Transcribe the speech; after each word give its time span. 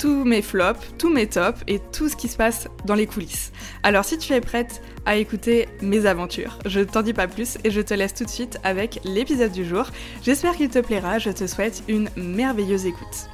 tous 0.00 0.24
mes 0.24 0.40
flops, 0.40 0.80
tous 0.98 1.10
mes 1.10 1.26
tops 1.26 1.60
et 1.68 1.78
tout 1.92 2.08
ce 2.08 2.16
qui 2.16 2.26
se 2.26 2.36
passe 2.36 2.68
dans 2.86 2.94
les 2.94 3.06
coulisses. 3.06 3.52
Alors 3.82 4.04
si 4.04 4.16
tu 4.16 4.32
es 4.32 4.40
prête 4.40 4.80
à 5.04 5.16
écouter 5.16 5.68
mes 5.82 6.06
aventures, 6.06 6.58
je 6.64 6.80
ne 6.80 6.84
t'en 6.84 7.02
dis 7.02 7.12
pas 7.12 7.28
plus 7.28 7.58
et 7.64 7.70
je 7.70 7.82
te 7.82 7.92
laisse 7.92 8.14
tout 8.14 8.24
de 8.24 8.30
suite 8.30 8.58
avec 8.64 9.00
l'épisode 9.04 9.52
du 9.52 9.64
jour. 9.64 9.84
J'espère 10.22 10.56
qu'il 10.56 10.70
te 10.70 10.78
plaira, 10.78 11.18
je 11.18 11.30
te 11.30 11.46
souhaite 11.46 11.82
une 11.86 12.08
merveilleuse 12.16 12.86
écoute. 12.86 13.28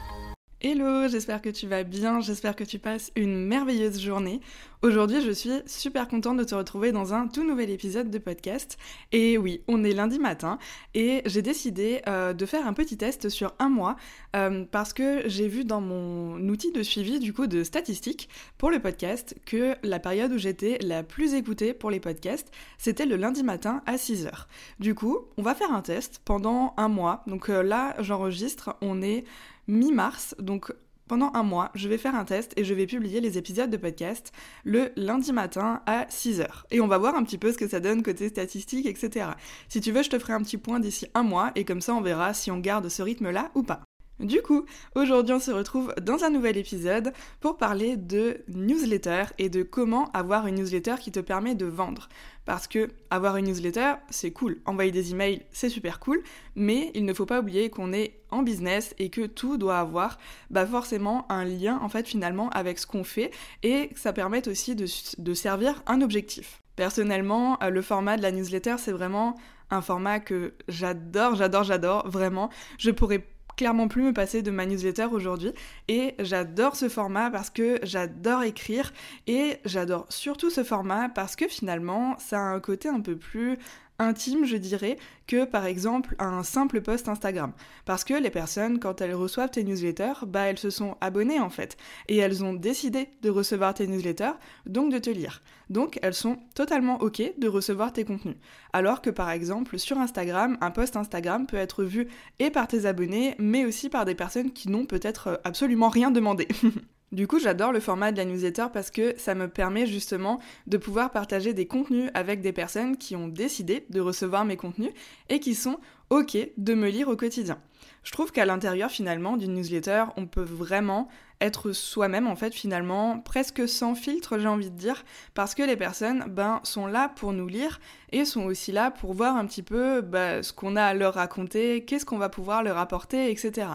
Hello, 0.63 1.07
j'espère 1.07 1.43
que 1.43 1.51
tu 1.51 1.67
vas 1.67 1.83
bien, 1.83 2.23
j'espère 2.23 2.57
que 2.57 2.65
tu 2.65 2.79
passes 2.79 3.13
une 3.15 3.45
merveilleuse 3.45 4.01
journée. 4.01 4.41
Aujourd'hui, 4.81 5.21
je 5.21 5.31
suis 5.31 5.51
super 5.67 6.09
contente 6.09 6.39
de 6.39 6.45
te 6.45 6.55
retrouver 6.55 6.93
dans 6.93 7.13
un 7.13 7.29
tout 7.29 7.47
nouvel 7.47 7.69
épisode 7.69 8.11
de 8.11 8.17
podcast. 8.17 8.79
Et 9.13 9.37
oui, 9.37 9.61
on 9.69 9.85
est 9.85 9.93
lundi 9.93 10.19
matin 10.19 10.59
et 10.95 11.21
j'ai 11.27 11.43
décidé 11.43 12.01
euh, 12.09 12.33
de 12.33 12.47
faire 12.47 12.67
un 12.67 12.73
petit 12.73 12.97
test 12.97 13.29
sur 13.29 13.53
un 13.59 13.69
mois 13.69 13.97
euh, 14.35 14.65
parce 14.71 14.95
que 14.95 15.29
j'ai 15.29 15.47
vu 15.47 15.65
dans 15.67 15.83
mon 15.83 16.39
outil 16.49 16.73
de 16.73 16.83
suivi 16.83 17.19
du 17.19 17.35
coup 17.35 17.47
de 17.47 17.63
statistiques 17.63 18.31
pour 18.57 18.71
le 18.71 18.81
podcast 18.81 19.37
que 19.45 19.77
la 19.83 19.99
période 19.99 20.33
où 20.33 20.39
j'étais 20.39 20.79
la 20.81 21.03
plus 21.03 21.35
écoutée 21.35 21.75
pour 21.75 21.91
les 21.91 22.01
podcasts, 22.01 22.51
c'était 22.79 23.07
le 23.07 23.17
lundi 23.17 23.43
matin 23.43 23.83
à 23.85 23.97
6h. 23.97 24.47
Du 24.81 24.95
coup, 24.95 25.19
on 25.37 25.43
va 25.43 25.55
faire 25.55 25.73
un 25.73 25.83
test 25.83 26.23
pendant 26.25 26.73
un 26.79 26.89
mois. 26.89 27.25
Donc 27.27 27.51
euh, 27.51 27.63
là, 27.63 27.95
j'enregistre, 27.99 28.75
on 28.81 29.03
est 29.03 29.25
mi-mars, 29.69 30.35
donc 30.39 30.73
pendant 31.09 31.31
un 31.35 31.45
mois, 31.45 31.71
je 31.75 31.89
vais 31.89 31.99
faire 31.99 32.17
un 32.17 32.25
test 32.25 32.53
et 32.57 32.65
je 32.65 32.75
vais 32.75 32.87
publier 32.87 33.21
les 33.21 33.39
épisodes 33.39 33.71
de 33.71 33.77
podcast 33.77 34.33
le 34.65 34.91
lundi 34.97 35.33
matin 35.33 35.81
à 35.87 36.07
6h. 36.07 36.47
Et 36.73 36.81
on 36.81 36.89
va 36.89 36.99
voir 36.99 37.15
un 37.15 37.23
petit 37.23 37.39
peu 37.39 37.53
ce 37.53 37.59
que 37.59 37.69
ça 37.69 37.79
donne 37.79 38.03
côté 38.03 38.29
statistique, 38.29 38.87
etc. 38.87 39.27
Si 39.69 39.81
tu 39.81 39.93
veux, 39.93 40.03
je 40.03 40.11
te 40.11 40.19
ferai 40.19 40.33
un 40.33 40.43
petit 40.43 40.59
point 40.59 40.81
d'ici 40.81 41.07
un 41.15 41.23
mois 41.23 41.53
et 41.55 41.65
comme 41.65 41.81
ça 41.81 41.95
on 41.95 42.01
verra 42.01 42.35
si 42.35 42.51
on 42.51 42.59
garde 42.59 42.89
ce 42.89 43.03
rythme-là 43.03 43.51
ou 43.55 43.63
pas. 43.63 43.86
Du 44.21 44.41
coup, 44.41 44.65
aujourd'hui 44.95 45.35
on 45.35 45.39
se 45.39 45.51
retrouve 45.51 45.95
dans 46.01 46.25
un 46.25 46.31
nouvel 46.31 46.57
épisode 46.57 47.13
pour 47.41 47.59
parler 47.59 47.99
de 47.99 48.39
newsletter 48.49 49.25
et 49.37 49.51
de 49.51 49.63
comment 49.63 50.11
avoir 50.13 50.47
une 50.47 50.55
newsletter 50.55 50.95
qui 50.99 51.13
te 51.13 51.21
permet 51.21 51.55
de 51.55 51.67
vendre. 51.67 52.09
Parce 52.47 52.67
que 52.67 52.89
avoir 53.11 53.37
une 53.37 53.45
newsletter, 53.45 53.95
c'est 54.09 54.31
cool. 54.31 54.59
Envoyer 54.65 54.91
des 54.91 55.11
emails, 55.11 55.43
c'est 55.53 55.69
super 55.69 56.01
cool, 56.01 56.23
mais 56.55 56.93
il 56.95 57.05
ne 57.05 57.13
faut 57.13 57.27
pas 57.27 57.41
oublier 57.41 57.69
qu'on 57.69 57.93
est 57.93 58.21
en 58.31 58.43
business 58.43 58.95
et 58.99 59.11
que 59.11 59.27
tout 59.27 59.59
doit 59.59 59.81
avoir 59.81 60.19
bah, 60.49 60.65
forcément 60.65 61.31
un 61.31 61.45
lien 61.45 61.79
en 61.83 61.91
fait 61.91 62.09
finalement 62.09 62.49
avec 62.51 62.79
ce 62.79 62.87
qu'on 62.87 63.05
fait 63.05 63.31
et 63.63 63.89
que 63.89 64.01
ça 64.01 64.15
permette 64.15 64.49
aussi 64.49 64.75
de, 64.75 64.87
de 65.19 65.35
servir 65.35 65.83
un 65.87 66.01
objectif. 66.01 66.63
Personnellement, 66.75 67.59
euh, 67.63 67.69
le 67.69 67.83
format 67.83 68.17
de 68.17 68.23
la 68.23 68.33
newsletter, 68.33 68.77
c'est 68.79 68.93
vraiment 68.93 69.35
un 69.71 69.83
format 69.83 70.21
que 70.21 70.55
j'adore, 70.69 71.35
j'adore, 71.35 71.65
j'adore, 71.65 72.09
vraiment. 72.09 72.51
Je 72.79 72.91
pourrais 72.91 73.27
clairement 73.57 73.89
plus 73.89 74.03
me 74.03 74.13
passer 74.13 74.43
de 74.43 74.51
ma 74.51 74.67
newsletter 74.67 75.07
aujourd'hui. 75.11 75.53
Et 75.89 76.15
j'adore 76.19 76.77
ce 76.77 76.89
format 76.89 77.31
parce 77.31 77.51
que 77.51 77.79
j'adore 77.83 78.43
écrire. 78.43 78.93
Et 79.27 79.59
j'adore 79.65 80.07
surtout 80.09 80.51
ce 80.51 80.65
format 80.65 81.09
parce 81.09 81.37
que 81.37 81.49
finalement 81.49 82.17
ça 82.19 82.39
a 82.39 82.43
un 82.43 82.61
côté 82.61 82.89
un 82.89 83.01
peu 83.01 83.17
plus 83.17 83.59
intime, 83.99 84.45
je 84.45 84.57
dirais, 84.57 84.99
que 85.27 85.45
par 85.45 85.67
exemple 85.67 86.15
un 86.19 86.43
simple 86.43 86.81
post 86.81 87.09
Instagram. 87.09 87.53
Parce 87.85 88.05
que 88.05 88.15
les 88.15 88.31
personnes, 88.31 88.79
quand 88.79 89.01
elles 89.01 89.15
reçoivent 89.15 89.51
tes 89.51 89.65
newsletters, 89.65 90.27
bah 90.27 90.43
elles 90.43 90.59
se 90.59 90.71
sont 90.71 90.97
abonnées 91.01 91.41
en 91.41 91.51
fait. 91.51 91.77
Et 92.09 92.17
elles 92.17 92.45
ont 92.45 92.55
décidé 92.55 93.09
de 93.23 93.31
recevoir 93.31 93.75
tes 93.75 93.87
newsletters, 93.87 94.35
donc 94.67 94.93
de 94.93 94.99
te 94.99 95.11
lire. 95.11 95.43
Donc 95.69 95.99
elles 96.03 96.15
sont 96.15 96.39
totalement 96.55 97.01
ok 97.01 97.23
de 97.39 97.49
recevoir 97.49 97.93
tes 97.93 98.05
contenus. 98.05 98.37
Alors 98.73 99.03
que 99.03 99.11
par 99.11 99.31
exemple 99.31 99.79
sur 99.79 99.99
Instagram, 99.99 100.57
un 100.61 100.71
post 100.71 100.97
Instagram 100.97 101.47
peut 101.47 101.57
être 101.57 101.85
vu 101.85 102.09
et 102.39 102.51
par 102.51 102.69
tes 102.69 102.87
abonnés, 102.87 103.35
mais 103.39 103.65
aussi 103.65 103.89
par 103.89 104.05
des 104.05 104.15
personnes 104.15 104.53
qui 104.53 104.69
n'ont 104.69 104.87
peut-être 104.87 105.41
absolument 105.45 105.89
rien 105.89 106.11
demandé. 106.11 106.49
Du 107.13 107.29
coup, 107.29 107.39
j'adore 107.39 107.71
le 107.73 107.79
format 107.79 108.11
de 108.11 108.17
la 108.17 108.25
newsletter 108.25 108.67
parce 108.73 108.91
que 108.91 109.15
ça 109.17 109.37
me 109.37 109.49
permet 109.49 109.87
justement 109.87 110.41
de 110.67 110.77
pouvoir 110.77 111.13
partager 111.13 111.55
des 111.55 111.67
contenus 111.67 112.11
avec 112.15 112.41
des 112.41 112.53
personnes 112.53 112.97
qui 112.97 113.15
ont 113.15 113.29
décidé 113.29 113.87
de 113.91 114.01
recevoir 114.01 114.45
mes 114.45 114.57
contenus 114.57 114.91
et 115.29 115.39
qui 115.39 115.55
sont 115.55 115.79
OK 116.11 116.37
de 116.57 116.75
me 116.75 116.89
lire 116.89 117.09
au 117.09 117.17
quotidien. 117.17 117.59
Je 118.03 118.11
trouve 118.11 118.33
qu'à 118.33 118.45
l'intérieur 118.45 118.91
finalement 118.91 119.37
d'une 119.37 119.55
newsletter, 119.55 120.05
on 120.17 120.27
peut 120.27 120.43
vraiment 120.43 121.09
être 121.41 121.73
soi-même 121.73 122.27
en 122.27 122.37
fait 122.37 122.55
finalement 122.55 123.19
presque 123.21 123.69
sans 123.69 123.95
filtre 123.95 124.39
j'ai 124.39 124.47
envie 124.47 124.71
de 124.71 124.77
dire 124.77 125.05
parce 125.35 125.55
que 125.55 125.63
les 125.63 125.77
personnes 125.77 126.25
ben 126.29 126.61
sont 126.63 126.87
là 126.87 127.11
pour 127.15 127.35
nous 127.35 127.47
lire 127.47 127.79
et 128.13 128.25
sont 128.25 128.45
aussi 128.45 128.73
là 128.73 128.91
pour 128.91 129.13
voir 129.13 129.37
un 129.37 129.45
petit 129.45 129.63
peu 129.63 130.01
ben, 130.01 130.43
ce 130.43 130.53
qu'on 130.53 130.77
a 130.77 130.85
à 130.85 130.95
leur 130.95 131.15
raconter, 131.15 131.85
qu'est-ce 131.85 132.07
qu'on 132.07 132.19
va 132.19 132.31
pouvoir 132.31 132.63
leur 132.63 132.79
apporter, 132.79 133.31
etc. 133.31 133.69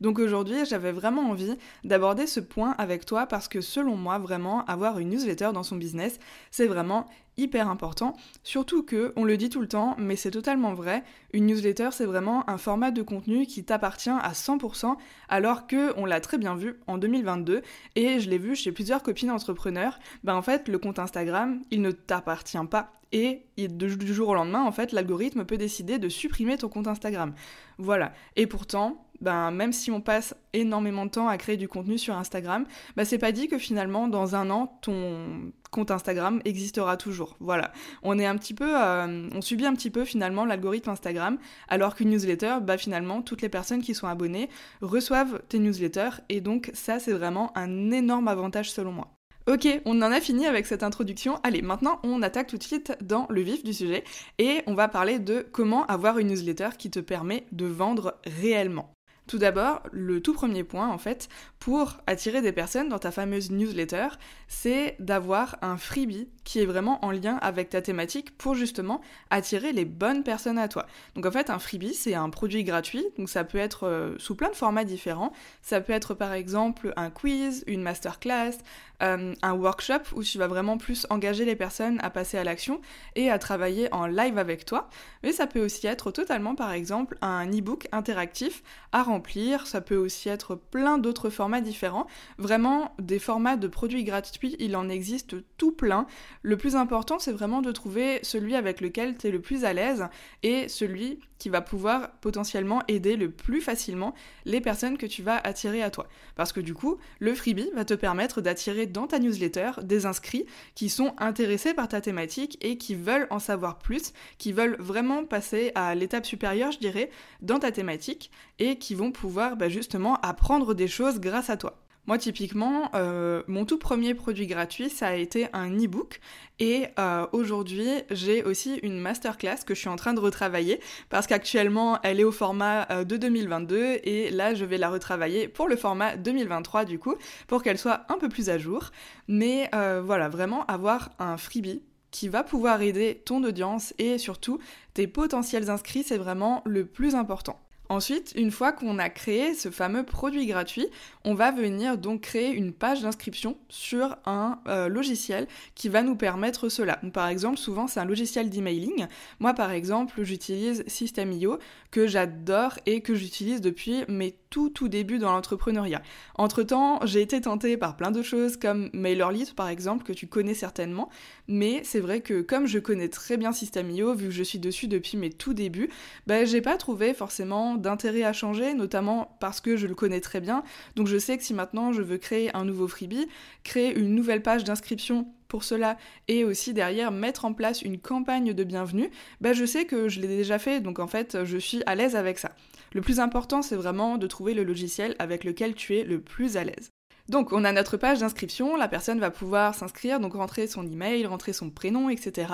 Donc 0.00 0.18
aujourd'hui, 0.18 0.64
j'avais 0.64 0.92
vraiment 0.92 1.30
envie 1.30 1.56
d'aborder 1.84 2.26
ce 2.26 2.40
point 2.40 2.74
avec 2.78 3.04
toi 3.04 3.26
parce 3.26 3.48
que 3.48 3.60
selon 3.60 3.96
moi, 3.96 4.18
vraiment, 4.18 4.64
avoir 4.66 4.98
une 4.98 5.10
newsletter 5.10 5.50
dans 5.52 5.62
son 5.62 5.76
business, 5.76 6.18
c'est 6.50 6.66
vraiment 6.66 7.06
hyper 7.38 7.68
important. 7.68 8.14
Surtout 8.42 8.82
que, 8.82 9.12
on 9.16 9.24
le 9.24 9.36
dit 9.36 9.48
tout 9.48 9.60
le 9.60 9.68
temps, 9.68 9.96
mais 9.98 10.16
c'est 10.16 10.30
totalement 10.30 10.74
vrai, 10.74 11.04
une 11.32 11.46
newsletter 11.46 11.88
c'est 11.92 12.04
vraiment 12.04 12.48
un 12.50 12.58
format 12.58 12.90
de 12.90 13.02
contenu 13.02 13.46
qui 13.46 13.64
t'appartient 13.64 14.10
à 14.10 14.32
100% 14.32 14.96
alors 15.28 15.66
que 15.66 15.92
on 15.96 16.04
l'a 16.04 16.20
très 16.20 16.38
bien 16.38 16.54
vu 16.54 16.76
en 16.86 16.98
2022 16.98 17.62
et 17.96 18.20
je 18.20 18.28
l'ai 18.28 18.38
vu 18.38 18.56
chez 18.56 18.72
plusieurs 18.72 19.02
copines 19.02 19.30
entrepreneurs, 19.30 19.98
ben 20.24 20.34
en 20.34 20.42
fait 20.42 20.68
le 20.68 20.78
compte 20.78 20.98
Instagram 20.98 21.60
il 21.70 21.82
ne 21.82 21.90
t'appartient 21.90 22.58
pas 22.70 22.92
et 23.12 23.46
du 23.56 24.14
jour 24.14 24.28
au 24.28 24.34
lendemain 24.34 24.64
en 24.64 24.72
fait 24.72 24.92
l'algorithme 24.92 25.44
peut 25.44 25.56
décider 25.56 25.98
de 25.98 26.08
supprimer 26.08 26.56
ton 26.58 26.68
compte 26.68 26.88
Instagram. 26.88 27.32
Voilà. 27.78 28.12
Et 28.36 28.46
pourtant, 28.46 29.06
ben, 29.20 29.50
même 29.50 29.72
si 29.72 29.90
on 29.90 30.00
passe 30.00 30.34
énormément 30.52 31.06
de 31.06 31.10
temps 31.10 31.28
à 31.28 31.36
créer 31.38 31.56
du 31.56 31.68
contenu 31.68 31.98
sur 31.98 32.16
Instagram, 32.16 32.66
ben, 32.96 33.04
c'est 33.04 33.18
pas 33.18 33.32
dit 33.32 33.48
que 33.48 33.58
finalement, 33.58 34.08
dans 34.08 34.34
un 34.34 34.50
an, 34.50 34.78
ton 34.82 35.52
compte 35.70 35.90
Instagram 35.90 36.40
existera 36.44 36.96
toujours. 36.96 37.36
Voilà. 37.40 37.72
On 38.02 38.18
est 38.18 38.26
un 38.26 38.36
petit 38.36 38.54
peu, 38.54 38.76
euh, 38.76 39.28
on 39.34 39.40
subit 39.40 39.66
un 39.66 39.74
petit 39.74 39.90
peu 39.90 40.04
finalement 40.04 40.44
l'algorithme 40.44 40.90
Instagram, 40.90 41.38
alors 41.68 41.94
qu'une 41.94 42.10
newsletter, 42.10 42.56
bah 42.62 42.78
finalement, 42.78 43.22
toutes 43.22 43.42
les 43.42 43.48
personnes 43.48 43.82
qui 43.82 43.94
sont 43.94 44.06
abonnées 44.06 44.48
reçoivent 44.80 45.40
tes 45.48 45.58
newsletters, 45.58 46.20
et 46.28 46.40
donc 46.40 46.70
ça, 46.74 46.98
c'est 46.98 47.12
vraiment 47.12 47.56
un 47.56 47.90
énorme 47.90 48.28
avantage 48.28 48.70
selon 48.70 48.92
moi. 48.92 49.08
Ok, 49.48 49.66
on 49.86 50.02
en 50.02 50.12
a 50.12 50.20
fini 50.20 50.46
avec 50.46 50.66
cette 50.66 50.82
introduction. 50.82 51.40
Allez, 51.42 51.62
maintenant 51.62 52.00
on 52.02 52.20
attaque 52.20 52.48
tout 52.48 52.58
de 52.58 52.62
suite 52.62 52.92
dans 53.00 53.26
le 53.30 53.40
vif 53.40 53.64
du 53.64 53.72
sujet 53.72 54.04
et 54.36 54.60
on 54.66 54.74
va 54.74 54.88
parler 54.88 55.18
de 55.18 55.46
comment 55.52 55.86
avoir 55.86 56.18
une 56.18 56.28
newsletter 56.28 56.68
qui 56.76 56.90
te 56.90 57.00
permet 57.00 57.46
de 57.50 57.64
vendre 57.64 58.18
réellement. 58.26 58.97
Tout 59.28 59.38
d'abord, 59.38 59.82
le 59.92 60.22
tout 60.22 60.32
premier 60.32 60.64
point, 60.64 60.88
en 60.88 60.96
fait, 60.96 61.28
pour 61.58 61.98
attirer 62.06 62.40
des 62.40 62.50
personnes 62.50 62.88
dans 62.88 62.98
ta 62.98 63.10
fameuse 63.10 63.50
newsletter, 63.50 64.08
c'est 64.48 64.96
d'avoir 65.00 65.58
un 65.60 65.76
freebie 65.76 66.30
qui 66.48 66.60
est 66.60 66.64
vraiment 66.64 67.04
en 67.04 67.10
lien 67.10 67.36
avec 67.42 67.68
ta 67.68 67.82
thématique 67.82 68.34
pour 68.38 68.54
justement 68.54 69.02
attirer 69.28 69.72
les 69.72 69.84
bonnes 69.84 70.22
personnes 70.22 70.56
à 70.56 70.66
toi. 70.66 70.86
Donc 71.14 71.26
en 71.26 71.30
fait, 71.30 71.50
un 71.50 71.58
freebie, 71.58 71.92
c'est 71.92 72.14
un 72.14 72.30
produit 72.30 72.64
gratuit, 72.64 73.04
donc 73.18 73.28
ça 73.28 73.44
peut 73.44 73.58
être 73.58 73.86
euh, 73.86 74.14
sous 74.16 74.34
plein 74.34 74.48
de 74.48 74.54
formats 74.54 74.84
différents. 74.84 75.34
Ça 75.60 75.82
peut 75.82 75.92
être 75.92 76.14
par 76.14 76.32
exemple 76.32 76.94
un 76.96 77.10
quiz, 77.10 77.64
une 77.66 77.82
masterclass, 77.82 78.56
euh, 79.02 79.34
un 79.42 79.52
workshop 79.52 80.14
où 80.16 80.24
tu 80.24 80.38
vas 80.38 80.48
vraiment 80.48 80.78
plus 80.78 81.06
engager 81.10 81.44
les 81.44 81.54
personnes 81.54 82.00
à 82.02 82.08
passer 82.08 82.38
à 82.38 82.44
l'action 82.44 82.80
et 83.14 83.30
à 83.30 83.38
travailler 83.38 83.92
en 83.92 84.06
live 84.06 84.38
avec 84.38 84.64
toi. 84.64 84.88
Mais 85.22 85.32
ça 85.32 85.46
peut 85.46 85.62
aussi 85.62 85.86
être 85.86 86.10
totalement 86.10 86.54
par 86.54 86.72
exemple 86.72 87.18
un 87.20 87.46
e-book 87.46 87.88
interactif 87.92 88.62
à 88.92 89.02
remplir, 89.02 89.66
ça 89.66 89.82
peut 89.82 89.96
aussi 89.96 90.30
être 90.30 90.56
plein 90.56 90.96
d'autres 90.96 91.28
formats 91.28 91.60
différents. 91.60 92.06
Vraiment, 92.38 92.94
des 92.98 93.18
formats 93.18 93.56
de 93.56 93.68
produits 93.68 94.02
gratuits, 94.02 94.56
il 94.58 94.74
en 94.76 94.88
existe 94.88 95.36
tout 95.58 95.72
plein. 95.72 96.06
Le 96.42 96.56
plus 96.56 96.76
important, 96.76 97.18
c'est 97.18 97.32
vraiment 97.32 97.62
de 97.62 97.72
trouver 97.72 98.20
celui 98.22 98.54
avec 98.54 98.80
lequel 98.80 99.16
tu 99.16 99.26
es 99.26 99.30
le 99.30 99.40
plus 99.40 99.64
à 99.64 99.72
l'aise 99.72 100.06
et 100.42 100.68
celui 100.68 101.18
qui 101.38 101.48
va 101.48 101.60
pouvoir 101.60 102.10
potentiellement 102.20 102.82
aider 102.88 103.16
le 103.16 103.30
plus 103.30 103.60
facilement 103.60 104.14
les 104.44 104.60
personnes 104.60 104.98
que 104.98 105.06
tu 105.06 105.22
vas 105.22 105.36
attirer 105.36 105.82
à 105.82 105.90
toi. 105.90 106.08
Parce 106.36 106.52
que 106.52 106.60
du 106.60 106.74
coup, 106.74 106.98
le 107.20 107.34
freebie 107.34 107.70
va 107.74 107.84
te 107.84 107.94
permettre 107.94 108.40
d'attirer 108.40 108.86
dans 108.86 109.06
ta 109.06 109.18
newsletter 109.18 109.72
des 109.82 110.06
inscrits 110.06 110.46
qui 110.74 110.88
sont 110.88 111.14
intéressés 111.18 111.74
par 111.74 111.88
ta 111.88 112.00
thématique 112.00 112.58
et 112.60 112.76
qui 112.76 112.94
veulent 112.94 113.26
en 113.30 113.38
savoir 113.38 113.78
plus, 113.78 114.12
qui 114.38 114.52
veulent 114.52 114.76
vraiment 114.78 115.24
passer 115.24 115.72
à 115.74 115.94
l'étape 115.94 116.26
supérieure, 116.26 116.72
je 116.72 116.78
dirais, 116.78 117.10
dans 117.40 117.58
ta 117.58 117.72
thématique 117.72 118.30
et 118.58 118.78
qui 118.78 118.94
vont 118.94 119.12
pouvoir 119.12 119.56
bah, 119.56 119.68
justement 119.68 120.16
apprendre 120.20 120.74
des 120.74 120.88
choses 120.88 121.20
grâce 121.20 121.50
à 121.50 121.56
toi. 121.56 121.78
Moi, 122.08 122.16
typiquement, 122.16 122.90
euh, 122.94 123.42
mon 123.48 123.66
tout 123.66 123.76
premier 123.76 124.14
produit 124.14 124.46
gratuit, 124.46 124.88
ça 124.88 125.08
a 125.08 125.14
été 125.14 125.48
un 125.52 125.70
e-book. 125.76 126.20
Et 126.58 126.86
euh, 126.98 127.26
aujourd'hui, 127.32 127.90
j'ai 128.10 128.42
aussi 128.42 128.76
une 128.82 128.98
masterclass 128.98 129.58
que 129.66 129.74
je 129.74 129.80
suis 129.80 129.90
en 129.90 129.96
train 129.96 130.14
de 130.14 130.18
retravailler 130.18 130.80
parce 131.10 131.26
qu'actuellement, 131.26 132.00
elle 132.02 132.18
est 132.18 132.24
au 132.24 132.32
format 132.32 132.90
euh, 132.90 133.04
de 133.04 133.18
2022 133.18 133.98
et 134.04 134.30
là, 134.30 134.54
je 134.54 134.64
vais 134.64 134.78
la 134.78 134.88
retravailler 134.88 135.48
pour 135.48 135.68
le 135.68 135.76
format 135.76 136.16
2023 136.16 136.86
du 136.86 136.98
coup, 136.98 137.14
pour 137.46 137.62
qu'elle 137.62 137.76
soit 137.76 138.06
un 138.08 138.16
peu 138.16 138.30
plus 138.30 138.48
à 138.48 138.56
jour. 138.56 138.90
Mais 139.28 139.68
voilà, 140.02 140.30
vraiment 140.30 140.64
avoir 140.64 141.10
un 141.18 141.36
freebie 141.36 141.82
qui 142.10 142.30
va 142.30 142.42
pouvoir 142.42 142.80
aider 142.80 143.20
ton 143.26 143.44
audience 143.44 143.92
et 143.98 144.16
surtout 144.16 144.58
tes 144.94 145.06
potentiels 145.06 145.68
inscrits, 145.68 146.04
c'est 146.04 146.16
vraiment 146.16 146.62
le 146.64 146.86
plus 146.86 147.14
important. 147.14 147.60
Ensuite, 147.90 148.32
une 148.36 148.50
fois 148.50 148.72
qu'on 148.72 148.98
a 148.98 149.08
créé 149.08 149.54
ce 149.54 149.70
fameux 149.70 150.02
produit 150.02 150.46
gratuit, 150.46 150.86
on 151.24 151.34
va 151.34 151.50
venir 151.50 151.96
donc 151.96 152.20
créer 152.20 152.50
une 152.50 152.72
page 152.72 153.00
d'inscription 153.00 153.56
sur 153.70 154.16
un 154.26 154.60
euh, 154.68 154.88
logiciel 154.88 155.46
qui 155.74 155.88
va 155.88 156.02
nous 156.02 156.14
permettre 156.14 156.68
cela. 156.68 157.00
par 157.14 157.28
exemple, 157.28 157.56
souvent 157.56 157.86
c'est 157.86 158.00
un 158.00 158.04
logiciel 158.04 158.50
d'emailing. 158.50 159.06
Moi 159.40 159.54
par 159.54 159.70
exemple, 159.70 160.22
j'utilise 160.22 160.84
System.io 160.86 161.58
que 161.90 162.06
j'adore 162.06 162.78
et 162.84 163.00
que 163.00 163.14
j'utilise 163.14 163.60
depuis 163.62 164.04
mes 164.08 164.36
tout 164.50 164.68
tout 164.70 164.88
débuts 164.88 165.18
dans 165.18 165.32
l'entrepreneuriat. 165.32 166.02
Entre-temps, 166.36 167.00
j'ai 167.04 167.22
été 167.22 167.40
tentée 167.40 167.76
par 167.76 167.96
plein 167.96 168.10
d'autres 168.10 168.26
choses 168.26 168.56
comme 168.56 168.90
MailerLite 168.92 169.54
par 169.54 169.68
exemple 169.68 170.04
que 170.04 170.12
tu 170.12 170.26
connais 170.26 170.54
certainement, 170.54 171.08
mais 171.48 171.80
c'est 171.82 172.00
vrai 172.00 172.20
que 172.20 172.42
comme 172.42 172.66
je 172.66 172.78
connais 172.78 173.08
très 173.08 173.36
bien 173.36 173.52
System.io 173.52 174.14
vu 174.14 174.26
que 174.26 174.32
je 174.32 174.42
suis 174.42 174.58
dessus 174.58 174.86
depuis 174.86 175.16
mes 175.16 175.30
tout 175.30 175.54
débuts, 175.54 175.88
ben 176.26 176.46
j'ai 176.46 176.60
pas 176.60 176.76
trouvé 176.76 177.14
forcément 177.14 177.74
d'intérêt 177.74 178.22
à 178.22 178.32
changer, 178.32 178.74
notamment 178.74 179.36
parce 179.40 179.60
que 179.60 179.76
je 179.76 179.86
le 179.86 179.94
connais 179.94 180.20
très 180.20 180.40
bien. 180.40 180.62
Donc 180.94 181.06
je 181.06 181.18
sais 181.18 181.36
que 181.38 181.42
si 181.42 181.54
maintenant 181.54 181.92
je 181.92 182.02
veux 182.02 182.18
créer 182.18 182.54
un 182.54 182.64
nouveau 182.64 182.86
freebie, 182.86 183.26
créer 183.64 183.98
une 183.98 184.14
nouvelle 184.14 184.42
page 184.42 184.64
d'inscription 184.64 185.26
pour 185.48 185.64
cela 185.64 185.96
et 186.28 186.44
aussi 186.44 186.74
derrière 186.74 187.10
mettre 187.10 187.46
en 187.46 187.54
place 187.54 187.80
une 187.80 187.98
campagne 187.98 188.52
de 188.52 188.64
bienvenue, 188.64 189.10
bah 189.40 189.54
je 189.54 189.64
sais 189.64 189.86
que 189.86 190.08
je 190.08 190.20
l'ai 190.20 190.28
déjà 190.28 190.58
fait, 190.58 190.80
donc 190.80 190.98
en 190.98 191.06
fait 191.06 191.44
je 191.44 191.56
suis 191.56 191.82
à 191.86 191.94
l'aise 191.94 192.16
avec 192.16 192.38
ça. 192.38 192.54
Le 192.92 193.00
plus 193.00 193.20
important 193.20 193.62
c'est 193.62 193.76
vraiment 193.76 194.18
de 194.18 194.26
trouver 194.26 194.52
le 194.52 194.64
logiciel 194.64 195.16
avec 195.18 195.44
lequel 195.44 195.74
tu 195.74 195.96
es 195.96 196.04
le 196.04 196.20
plus 196.20 196.58
à 196.58 196.64
l'aise. 196.64 196.90
Donc 197.28 197.52
on 197.52 197.64
a 197.64 197.72
notre 197.72 197.98
page 197.98 198.20
d'inscription, 198.20 198.76
la 198.76 198.88
personne 198.88 199.20
va 199.20 199.30
pouvoir 199.30 199.74
s'inscrire, 199.74 200.18
donc 200.18 200.32
rentrer 200.32 200.66
son 200.66 200.86
email, 200.86 201.26
rentrer 201.26 201.52
son 201.52 201.68
prénom, 201.68 202.08
etc. 202.08 202.52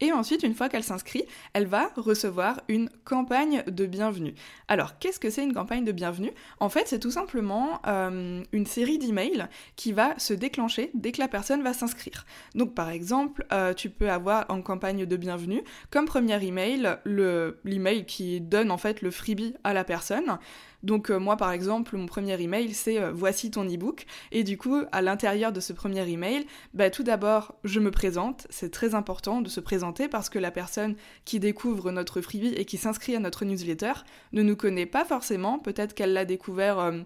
Et 0.00 0.12
ensuite, 0.12 0.42
une 0.42 0.54
fois 0.54 0.68
qu'elle 0.68 0.82
s'inscrit, 0.82 1.24
elle 1.52 1.66
va 1.66 1.90
recevoir 1.96 2.60
une 2.68 2.88
campagne 3.04 3.62
de 3.66 3.86
bienvenue. 3.86 4.34
Alors 4.66 4.98
qu'est-ce 4.98 5.20
que 5.20 5.28
c'est 5.28 5.44
une 5.44 5.52
campagne 5.52 5.84
de 5.84 5.92
bienvenue? 5.92 6.32
En 6.58 6.70
fait, 6.70 6.88
c'est 6.88 6.98
tout 6.98 7.10
simplement 7.10 7.80
euh, 7.86 8.42
une 8.52 8.66
série 8.66 8.98
d'emails 8.98 9.46
qui 9.76 9.92
va 9.92 10.18
se 10.18 10.32
déclencher 10.32 10.90
dès 10.94 11.12
que 11.12 11.20
la 11.20 11.28
personne 11.28 11.62
va 11.62 11.74
s'inscrire. 11.74 12.24
Donc 12.54 12.74
par 12.74 12.88
exemple, 12.88 13.46
euh, 13.52 13.74
tu 13.74 13.90
peux 13.90 14.10
avoir 14.10 14.46
en 14.48 14.62
campagne 14.62 15.04
de 15.04 15.16
bienvenue 15.16 15.62
comme 15.90 16.06
premier 16.06 16.42
email 16.42 16.96
l'email 17.04 18.06
qui 18.06 18.40
donne 18.40 18.70
en 18.70 18.78
fait 18.78 19.02
le 19.02 19.10
freebie 19.10 19.54
à 19.64 19.74
la 19.74 19.84
personne. 19.84 20.38
Donc 20.84 21.10
euh, 21.10 21.18
moi 21.18 21.36
par 21.36 21.50
exemple, 21.50 21.96
mon 21.96 22.06
premier 22.06 22.40
email 22.40 22.72
c'est 22.74 23.00
euh, 23.00 23.10
voici 23.10 23.50
ton 23.50 23.66
ebook 23.66 24.04
et 24.32 24.44
du 24.44 24.58
coup 24.58 24.82
à 24.92 25.00
l'intérieur 25.00 25.50
de 25.50 25.58
ce 25.58 25.72
premier 25.72 26.08
email, 26.08 26.46
bah, 26.74 26.90
tout 26.90 27.02
d'abord 27.02 27.54
je 27.64 27.80
me 27.80 27.90
présente, 27.90 28.46
c'est 28.50 28.70
très 28.70 28.94
important 28.94 29.40
de 29.40 29.48
se 29.48 29.60
présenter 29.60 30.08
parce 30.08 30.28
que 30.28 30.38
la 30.38 30.50
personne 30.50 30.94
qui 31.24 31.40
découvre 31.40 31.90
notre 31.90 32.20
freebie 32.20 32.54
et 32.54 32.66
qui 32.66 32.76
s'inscrit 32.76 33.16
à 33.16 33.18
notre 33.18 33.46
newsletter 33.46 33.94
ne 34.32 34.42
nous 34.42 34.56
connaît 34.56 34.84
pas 34.84 35.06
forcément, 35.06 35.58
peut-être 35.58 35.94
qu'elle 35.94 36.12
l'a 36.12 36.26
découvert 36.26 36.78
euh, 36.78 37.00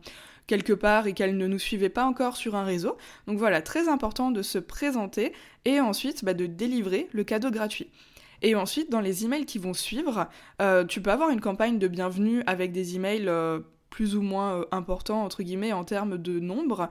quelque 0.48 0.72
part 0.72 1.06
et 1.06 1.12
qu'elle 1.12 1.36
ne 1.36 1.46
nous 1.46 1.60
suivait 1.60 1.88
pas 1.88 2.04
encore 2.04 2.36
sur 2.36 2.56
un 2.56 2.64
réseau. 2.64 2.96
Donc 3.28 3.38
voilà, 3.38 3.62
très 3.62 3.88
important 3.88 4.32
de 4.32 4.42
se 4.42 4.58
présenter 4.58 5.32
et 5.64 5.78
ensuite 5.78 6.24
bah, 6.24 6.34
de 6.34 6.46
délivrer 6.46 7.08
le 7.12 7.22
cadeau 7.22 7.52
gratuit. 7.52 7.90
Et 8.42 8.54
ensuite, 8.54 8.90
dans 8.90 9.00
les 9.00 9.24
emails 9.24 9.46
qui 9.46 9.58
vont 9.58 9.74
suivre, 9.74 10.28
euh, 10.62 10.84
tu 10.84 11.00
peux 11.02 11.10
avoir 11.10 11.30
une 11.30 11.40
campagne 11.40 11.78
de 11.78 11.88
bienvenue 11.88 12.42
avec 12.46 12.72
des 12.72 12.94
emails 12.96 13.28
euh, 13.28 13.60
plus 13.90 14.16
ou 14.16 14.22
moins 14.22 14.60
euh, 14.60 14.64
importants, 14.72 15.24
entre 15.24 15.42
guillemets, 15.42 15.72
en 15.72 15.84
termes 15.84 16.18
de 16.18 16.40
nombre. 16.40 16.88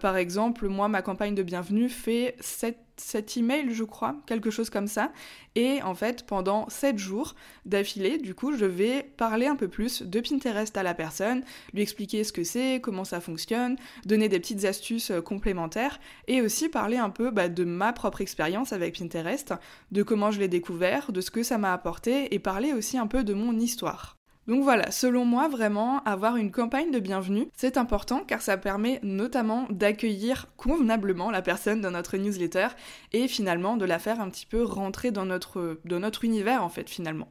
par 0.00 0.16
exemple, 0.16 0.68
moi, 0.68 0.88
ma 0.88 1.02
campagne 1.02 1.34
de 1.34 1.42
bienvenue 1.42 1.88
fait 1.88 2.36
7 2.40 2.76
7 3.00 3.38
emails, 3.38 3.72
je 3.72 3.84
crois, 3.84 4.16
quelque 4.26 4.50
chose 4.50 4.70
comme 4.70 4.86
ça. 4.86 5.10
Et 5.56 5.82
en 5.82 5.94
fait, 5.94 6.26
pendant 6.26 6.68
7 6.68 6.98
jours 6.98 7.34
d'affilée, 7.64 8.18
du 8.18 8.34
coup, 8.34 8.56
je 8.56 8.64
vais 8.64 9.02
parler 9.16 9.46
un 9.46 9.56
peu 9.56 9.68
plus 9.68 10.02
de 10.02 10.20
Pinterest 10.20 10.76
à 10.76 10.82
la 10.82 10.94
personne, 10.94 11.42
lui 11.72 11.82
expliquer 11.82 12.22
ce 12.22 12.32
que 12.32 12.44
c'est, 12.44 12.80
comment 12.80 13.04
ça 13.04 13.20
fonctionne, 13.20 13.76
donner 14.04 14.28
des 14.28 14.38
petites 14.38 14.64
astuces 14.64 15.10
euh, 15.10 15.20
complémentaires 15.20 15.98
et 16.28 16.42
aussi 16.42 16.68
parler 16.68 16.98
un 16.98 17.10
peu 17.10 17.30
bah, 17.30 17.48
de 17.48 17.64
ma 17.64 17.92
propre 17.92 18.20
expérience 18.20 18.72
avec 18.72 18.98
Pinterest, 18.98 19.54
de 19.90 20.02
comment 20.02 20.30
je 20.30 20.38
l'ai 20.38 20.48
découvert, 20.48 21.10
de 21.12 21.20
ce 21.20 21.30
que 21.30 21.42
ça 21.42 21.58
m'a 21.58 21.72
apporté 21.72 22.34
et 22.34 22.38
parler 22.38 22.72
aussi 22.72 22.98
un 22.98 23.06
peu 23.06 23.24
de 23.24 23.34
mon 23.34 23.58
histoire. 23.58 24.19
Donc 24.50 24.64
voilà, 24.64 24.90
selon 24.90 25.24
moi, 25.24 25.46
vraiment, 25.46 26.02
avoir 26.02 26.34
une 26.34 26.50
campagne 26.50 26.90
de 26.90 26.98
bienvenue, 26.98 27.46
c'est 27.56 27.76
important 27.76 28.24
car 28.26 28.42
ça 28.42 28.56
permet 28.56 28.98
notamment 29.04 29.68
d'accueillir 29.70 30.48
convenablement 30.56 31.30
la 31.30 31.40
personne 31.40 31.80
dans 31.80 31.92
notre 31.92 32.16
newsletter 32.16 32.66
et 33.12 33.28
finalement 33.28 33.76
de 33.76 33.84
la 33.84 34.00
faire 34.00 34.20
un 34.20 34.28
petit 34.28 34.46
peu 34.46 34.64
rentrer 34.64 35.12
dans 35.12 35.24
notre, 35.24 36.24
univers 36.24 36.64
en 36.64 36.68
fait 36.68 36.90
finalement. 36.90 37.28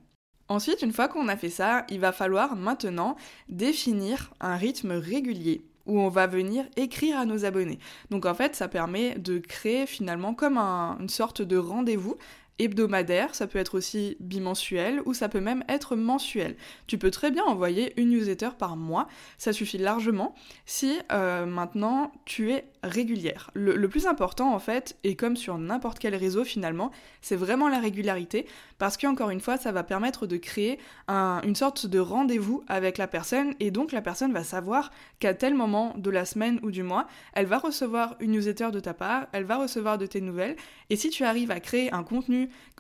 Ensuite, 0.48 0.82
une 0.82 0.94
fois 0.94 1.10
qu'on 1.10 1.28
a 1.28 1.36
fait 1.36 1.50
ça, 1.50 1.86
il 1.90 2.00
va 2.00 2.14
falloir 2.14 2.56
maintenant 2.56 3.18
définir 3.50 4.32
un 4.40 4.56
rythme 4.56 4.94
régulier 4.94 5.66
où 5.88 6.00
on 6.00 6.08
va 6.08 6.26
venir 6.26 6.64
écrire 6.78 7.20
à 7.20 7.26
nos 7.26 7.44
abonnés. 7.44 7.80
Donc 8.12 8.26
en 8.26 8.34
fait, 8.34 8.56
ça 8.56 8.70
permet 8.70 9.16
de 9.16 9.40
créer 9.40 9.88
finalement 9.88 10.34
comme 10.34 10.58
une 10.58 11.10
sorte 11.10 11.42
de 11.42 11.58
rendez-vous 11.58 12.16
hebdomadaire, 12.60 13.34
ça 13.34 13.48
peut 13.48 13.58
être 13.58 13.76
aussi 13.78 14.18
bimensuel 14.20 15.02
ou 15.06 15.14
ça 15.14 15.30
peut 15.30 15.40
même 15.40 15.64
être 15.68 15.96
mensuel. 15.96 16.56
Tu 16.88 16.98
peux 16.98 17.10
très 17.10 17.32
bien 17.32 17.44
envoyer 17.44 17.94
une 18.00 18.10
newsletter 18.10 18.50
par 18.58 18.76
mois, 18.76 19.08
ça 19.38 19.54
suffit 19.54 19.78
largement 19.78 20.36
si 20.66 21.00
euh, 21.12 21.46
maintenant 21.46 22.12
tu 22.26 22.52
es 22.52 22.66
régulière. 22.84 23.52
Le, 23.54 23.88
plus 23.90 24.06
important 24.06 24.54
en 24.54 24.60
fait, 24.60 24.98
et 25.04 25.16
comme 25.16 25.36
sur 25.36 25.58
n'importe 25.58 26.00
quel 26.00 26.16
réseau 26.16 26.44
finalement, 26.44 26.92
c'est 27.22 27.36
vraiment 27.36 27.68
la 27.68 27.80
régularité 27.80 28.46
parce 28.78 28.98
qu'encore 28.98 29.32
une 29.32 29.42
fois, 29.42 29.58
ça 29.58 29.72
va 29.72 29.84
permettre 29.84 30.28
de 30.28 30.38
créer 30.38 30.80
une 31.10 31.56
sorte 31.56 31.88
de 31.88 32.00
rendez-vous 32.00 32.64
avec 32.68 32.98
la 32.98 33.08
personne 33.08 33.54
et 33.60 33.72
donc 33.72 33.92
la 33.92 34.02
personne 34.02 34.32
va 34.32 34.44
savoir 34.44 34.92
qu'à 35.20 35.34
tel 35.34 35.56
moment 35.56 35.94
de 35.98 36.10
la 36.10 36.26
semaine 36.26 36.60
ou 36.62 36.72
du 36.72 36.84
mois, 36.84 37.08
elle 37.34 37.48
va 37.48 37.58
recevoir 37.58 38.16
une 38.20 38.32
newsletter 38.32 38.70
de 38.72 38.80
ta 38.80 38.94
part, 38.94 39.28
elle 39.32 39.44
va 39.44 39.58
recevoir 39.58 39.98
de 39.98 40.06
tes 40.06 40.22
nouvelles 40.22 40.56
et 40.90 40.96
si 40.96 41.10
tu 41.10 41.24
arrives 41.24 41.52
à 41.52 41.60
créer 41.60 41.92
un 41.94 42.04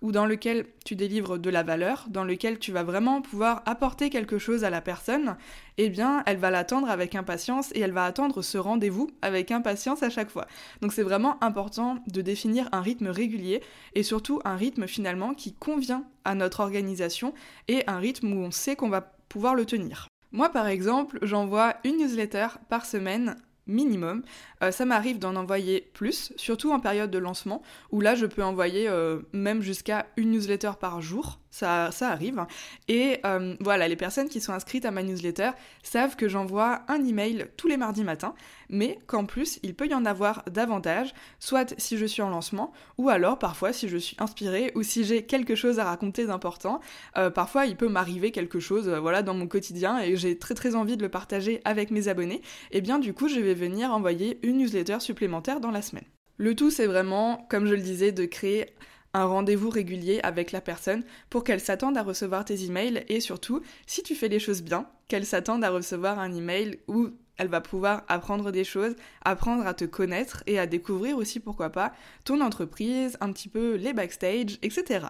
ou 0.01 0.11
dans 0.11 0.25
lequel 0.25 0.65
tu 0.85 0.95
délivres 0.95 1.37
de 1.37 1.49
la 1.49 1.63
valeur, 1.63 2.05
dans 2.09 2.23
lequel 2.23 2.59
tu 2.59 2.71
vas 2.71 2.83
vraiment 2.83 3.21
pouvoir 3.21 3.63
apporter 3.65 4.09
quelque 4.09 4.37
chose 4.37 4.63
à 4.63 4.69
la 4.69 4.81
personne, 4.81 5.37
eh 5.77 5.89
bien, 5.89 6.23
elle 6.25 6.37
va 6.37 6.51
l'attendre 6.51 6.89
avec 6.89 7.15
impatience 7.15 7.71
et 7.73 7.79
elle 7.79 7.91
va 7.91 8.05
attendre 8.05 8.41
ce 8.41 8.57
rendez-vous 8.57 9.09
avec 9.21 9.51
impatience 9.51 10.03
à 10.03 10.09
chaque 10.09 10.29
fois. 10.29 10.47
Donc 10.81 10.93
c'est 10.93 11.03
vraiment 11.03 11.41
important 11.43 11.97
de 12.07 12.21
définir 12.21 12.69
un 12.71 12.81
rythme 12.81 13.07
régulier 13.07 13.61
et 13.95 14.03
surtout 14.03 14.41
un 14.45 14.55
rythme 14.55 14.87
finalement 14.87 15.33
qui 15.33 15.53
convient 15.53 16.05
à 16.25 16.35
notre 16.35 16.59
organisation 16.59 17.33
et 17.67 17.83
un 17.87 17.97
rythme 17.97 18.33
où 18.33 18.41
on 18.41 18.51
sait 18.51 18.75
qu'on 18.75 18.89
va 18.89 19.01
pouvoir 19.29 19.55
le 19.55 19.65
tenir. 19.65 20.07
Moi, 20.31 20.49
par 20.49 20.67
exemple, 20.67 21.17
j'envoie 21.23 21.75
une 21.83 21.97
newsletter 21.97 22.47
par 22.69 22.85
semaine 22.85 23.35
minimum. 23.69 24.23
Euh, 24.63 24.71
ça 24.71 24.85
m'arrive 24.85 25.19
d'en 25.19 25.35
envoyer 25.35 25.89
plus, 25.93 26.33
surtout 26.35 26.71
en 26.71 26.79
période 26.79 27.11
de 27.11 27.17
lancement, 27.17 27.61
où 27.91 28.01
là 28.01 28.15
je 28.15 28.25
peux 28.25 28.43
envoyer 28.43 28.89
euh, 28.89 29.19
même 29.31 29.61
jusqu'à 29.61 30.07
une 30.17 30.31
newsletter 30.31 30.71
par 30.79 31.01
jour 31.01 31.39
ça, 31.51 31.89
ça 31.91 32.09
arrive. 32.09 32.45
Et 32.87 33.19
euh, 33.25 33.55
voilà, 33.59 33.87
les 33.87 33.95
personnes 33.95 34.29
qui 34.29 34.41
sont 34.41 34.53
inscrites 34.53 34.85
à 34.85 34.91
ma 34.91 35.03
newsletter 35.03 35.51
savent 35.83 36.15
que 36.15 36.27
j'envoie 36.27 36.81
un 36.87 37.03
email 37.03 37.47
tous 37.57 37.67
les 37.67 37.77
mardis 37.77 38.03
matins, 38.03 38.35
mais 38.69 38.99
qu'en 39.07 39.25
plus, 39.25 39.59
il 39.63 39.75
peut 39.75 39.87
y 39.87 39.93
en 39.93 40.05
avoir 40.05 40.43
davantage, 40.49 41.13
soit 41.39 41.73
si 41.77 41.97
je 41.97 42.05
suis 42.05 42.21
en 42.21 42.29
lancement, 42.29 42.71
ou 42.97 43.09
alors 43.09 43.39
parfois 43.39 43.73
si 43.73 43.89
je 43.89 43.97
suis 43.97 44.15
inspirée, 44.19 44.71
ou 44.75 44.83
si 44.83 45.03
j'ai 45.03 45.23
quelque 45.23 45.55
chose 45.55 45.79
à 45.79 45.85
raconter 45.85 46.25
d'important. 46.25 46.79
Euh, 47.17 47.29
parfois, 47.29 47.65
il 47.65 47.75
peut 47.75 47.89
m'arriver 47.89 48.31
quelque 48.31 48.59
chose 48.59 48.87
euh, 48.87 48.99
voilà, 48.99 49.23
dans 49.23 49.33
mon 49.33 49.47
quotidien 49.47 49.99
et 49.99 50.15
j'ai 50.15 50.37
très 50.37 50.55
très 50.55 50.75
envie 50.75 50.97
de 50.97 51.01
le 51.01 51.09
partager 51.09 51.61
avec 51.65 51.91
mes 51.91 52.07
abonnés. 52.07 52.41
Et 52.71 52.81
bien 52.81 52.99
du 52.99 53.13
coup, 53.13 53.27
je 53.27 53.39
vais 53.39 53.53
venir 53.53 53.91
envoyer 53.91 54.39
une 54.43 54.57
newsletter 54.57 54.99
supplémentaire 54.99 55.59
dans 55.59 55.71
la 55.71 55.81
semaine. 55.81 56.05
Le 56.37 56.55
tout, 56.55 56.71
c'est 56.71 56.85
vraiment, 56.85 57.45
comme 57.49 57.65
je 57.65 57.75
le 57.75 57.81
disais, 57.81 58.13
de 58.13 58.25
créer 58.25 58.67
un 59.13 59.25
rendez-vous 59.25 59.69
régulier 59.69 60.19
avec 60.23 60.51
la 60.51 60.61
personne 60.61 61.03
pour 61.29 61.43
qu'elle 61.43 61.59
s'attende 61.59 61.97
à 61.97 62.03
recevoir 62.03 62.45
tes 62.45 62.65
emails 62.65 63.03
et 63.07 63.19
surtout, 63.19 63.61
si 63.87 64.03
tu 64.03 64.15
fais 64.15 64.27
les 64.27 64.39
choses 64.39 64.61
bien, 64.61 64.87
qu'elle 65.07 65.25
s'attende 65.25 65.63
à 65.63 65.69
recevoir 65.69 66.19
un 66.19 66.33
email 66.33 66.79
où 66.87 67.09
elle 67.37 67.47
va 67.47 67.61
pouvoir 67.61 68.03
apprendre 68.07 68.51
des 68.51 68.65
choses, 68.65 68.95
apprendre 69.23 69.65
à 69.65 69.73
te 69.73 69.85
connaître 69.85 70.43
et 70.45 70.59
à 70.59 70.67
découvrir 70.67 71.17
aussi, 71.17 71.39
pourquoi 71.39 71.69
pas, 71.69 71.93
ton 72.25 72.41
entreprise, 72.41 73.17
un 73.21 73.31
petit 73.31 73.47
peu 73.47 73.75
les 73.75 73.93
backstage, 73.93 74.59
etc. 74.61 75.07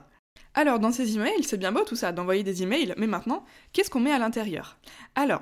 Alors, 0.54 0.80
dans 0.80 0.92
ces 0.92 1.16
emails, 1.16 1.44
c'est 1.44 1.58
bien 1.58 1.72
beau 1.72 1.84
tout 1.84 1.96
ça, 1.96 2.12
d'envoyer 2.12 2.44
des 2.44 2.64
emails, 2.64 2.94
mais 2.98 3.08
maintenant, 3.08 3.46
qu'est-ce 3.74 3.90
qu'on 3.90 4.00
met 4.00 4.12
à 4.12 4.20
l'intérieur? 4.20 4.78
Alors, 5.16 5.42